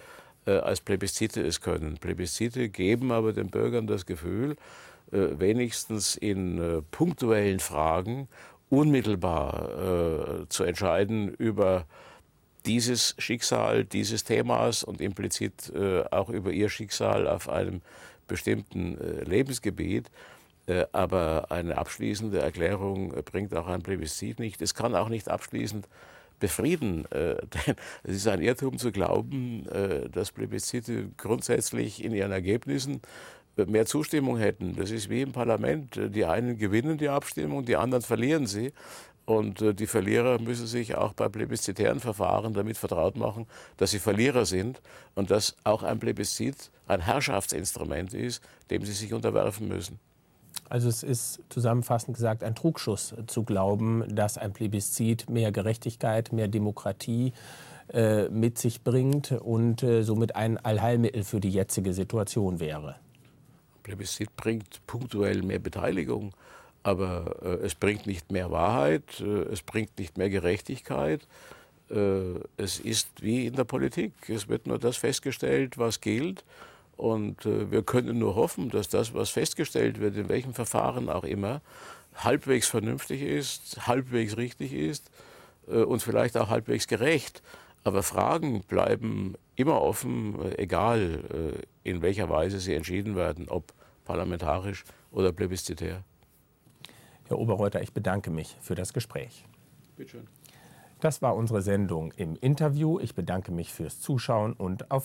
äh, 0.48 0.54
als 0.54 0.82
Plebiszite 0.82 1.41
es 1.41 1.62
können. 1.62 1.98
Plebiszite 1.98 2.69
geben 2.69 3.12
aber 3.12 3.32
den 3.32 3.52
Bürgern 3.52 3.86
das 3.86 4.08
Gefühl, 4.08 4.56
äh, 5.12 5.28
wenigstens 5.38 6.15
in 6.15 6.84
punktuellen 6.89 7.60
Fragen 7.60 8.28
unmittelbar 8.69 10.48
zu 10.50 10.63
entscheiden 10.63 11.30
über 11.30 11.86
dieses 12.65 13.15
Schicksal 13.19 13.86
dieses 13.86 14.24
Themas 14.24 14.84
und 14.84 15.00
implizit 15.00 15.71
auch 16.10 16.30
über 16.30 16.52
ihr 16.52 16.69
Schicksal 16.69 17.28
auf 17.28 17.48
einem 17.48 17.82
bestimmten 18.28 18.98
Lebensgebiet. 19.24 20.10
Äh, 20.67 20.86
aber 20.91 21.51
eine 21.51 21.78
abschließende 21.78 22.39
Erklärung 22.39 23.13
äh, 23.13 23.21
bringt 23.21 23.54
auch 23.56 23.67
ein 23.67 23.82
Plebiszit 23.82 24.39
nicht. 24.39 24.62
Es 24.62 24.73
kann 24.73 24.95
auch 24.95 25.10
nicht 25.10 25.30
abschließend 25.30 25.88
befrieden. 26.39 27.06
Äh, 27.12 27.36
denn 27.67 27.75
es 28.04 28.15
ist 28.15 28.28
ein 28.28 28.41
Irrtum 28.41 28.78
zu 28.78 28.91
glauben, 28.91 29.67
dass 30.12 30.32
Plebiszite 30.32 31.10
grundsätzlich 31.17 32.04
in 32.04 32.13
ihren 32.13 32.32
Ergebnissen 32.32 33.01
mehr 33.67 33.86
Zustimmung 33.86 34.38
hätten. 34.38 34.75
Das 34.75 34.91
ist 34.91 35.10
wie 35.10 35.21
im 35.21 35.32
Parlament. 35.32 35.97
Die 36.13 36.25
einen 36.25 36.58
gewinnen 36.58 36.97
die 36.97 37.10
Abstimmung, 37.10 37.63
die 37.63 37.78
anderen 37.78 38.04
verlieren 38.04 38.47
sie. 38.47 38.73
Und 39.25 39.80
die 39.80 39.88
Verlierer 39.88 40.39
müssen 40.39 40.67
sich 40.67 40.95
auch 40.95 41.13
bei 41.13 41.30
plebiszitären 41.30 41.99
Verfahren 41.99 42.54
damit 42.54 42.78
vertraut 42.78 43.15
machen, 43.15 43.47
dass 43.78 43.91
sie 43.91 43.99
Verlierer 43.99 44.45
sind 44.45 44.82
und 45.15 45.32
dass 45.32 45.56
auch 45.63 45.82
ein 45.82 45.99
Plebiszit 45.99 46.69
ein 46.88 46.99
Herrschaftsinstrument 46.99 48.13
ist, 48.13 48.43
dem 48.69 48.86
sie 48.86 48.91
sich 48.91 49.13
unterwerfen 49.13 49.67
müssen. 49.67 49.99
Also 50.69 50.89
es 50.89 51.03
ist 51.03 51.41
zusammenfassend 51.49 52.15
gesagt 52.15 52.43
ein 52.43 52.55
Trugschuss 52.55 53.13
zu 53.27 53.43
glauben, 53.43 54.03
dass 54.13 54.37
ein 54.37 54.51
Plebiszit 54.53 55.29
mehr 55.29 55.51
Gerechtigkeit, 55.51 56.33
mehr 56.33 56.47
Demokratie 56.47 57.33
äh, 57.93 58.29
mit 58.29 58.57
sich 58.57 58.81
bringt 58.81 59.31
und 59.31 59.83
äh, 59.83 60.01
somit 60.01 60.35
ein 60.35 60.57
Allheilmittel 60.57 61.23
für 61.23 61.39
die 61.39 61.51
jetzige 61.51 61.93
Situation 61.93 62.59
wäre. 62.59 62.95
Plebiszit 63.83 64.35
bringt 64.35 64.81
punktuell 64.87 65.43
mehr 65.43 65.59
Beteiligung, 65.59 66.31
aber 66.81 67.35
äh, 67.43 67.65
es 67.65 67.75
bringt 67.75 68.07
nicht 68.07 68.31
mehr 68.31 68.49
Wahrheit, 68.49 69.21
äh, 69.21 69.43
es 69.51 69.61
bringt 69.61 69.99
nicht 69.99 70.17
mehr 70.17 70.31
Gerechtigkeit. 70.31 71.27
Äh, 71.91 72.39
es 72.57 72.79
ist 72.79 73.21
wie 73.21 73.45
in 73.45 73.53
der 73.53 73.65
Politik. 73.65 74.13
Es 74.27 74.47
wird 74.47 74.65
nur 74.65 74.79
das 74.79 74.97
festgestellt, 74.97 75.77
was 75.77 76.01
gilt. 76.01 76.43
Und 76.97 77.45
äh, 77.45 77.71
wir 77.71 77.84
können 77.84 78.19
nur 78.19 78.36
hoffen, 78.36 78.69
dass 78.69 78.88
das, 78.88 79.13
was 79.13 79.29
festgestellt 79.29 79.99
wird, 79.99 80.15
in 80.15 80.29
welchem 80.29 80.53
Verfahren 80.53 81.10
auch 81.10 81.23
immer, 81.23 81.62
halbwegs 82.15 82.67
vernünftig 82.67 83.21
ist, 83.21 83.88
halbwegs 83.88 84.38
richtig 84.38 84.73
ist 84.73 85.12
äh, 85.67 85.84
und 85.84 86.01
vielleicht 86.01 86.38
auch 86.38 86.49
halbwegs 86.49 86.88
gerecht. 86.88 87.41
Aber 87.84 88.01
Fragen 88.01 88.63
bleiben 88.63 89.36
immer 89.55 89.81
offen, 89.81 90.41
äh, 90.41 90.62
egal 90.62 91.55
äh, 91.84 91.89
in 91.89 92.01
welcher 92.01 92.29
Weise 92.29 92.60
sie 92.60 92.73
entschieden 92.73 93.15
werden, 93.15 93.49
ob 93.49 93.73
parlamentarisch 94.05 94.86
oder 95.12 95.31
plebiszitär. 95.31 96.03
Herr 97.27 97.39
Oberreuter, 97.39 97.81
ich 97.81 97.91
bedanke 97.91 98.29
mich 98.29 98.55
für 98.62 98.75
das 98.75 98.93
Gespräch. 98.93 99.45
Bitte 99.97 100.12
schön. 100.12 100.27
Das 101.01 101.21
war 101.21 101.36
unsere 101.36 101.62
Sendung 101.62 102.13
im 102.13 102.38
Interview. 102.38 102.99
Ich 102.99 103.15
bedanke 103.15 103.51
mich 103.51 103.73
fürs 103.73 103.99
Zuschauen 103.99 104.53
und 104.53 104.91
auf 104.91 105.03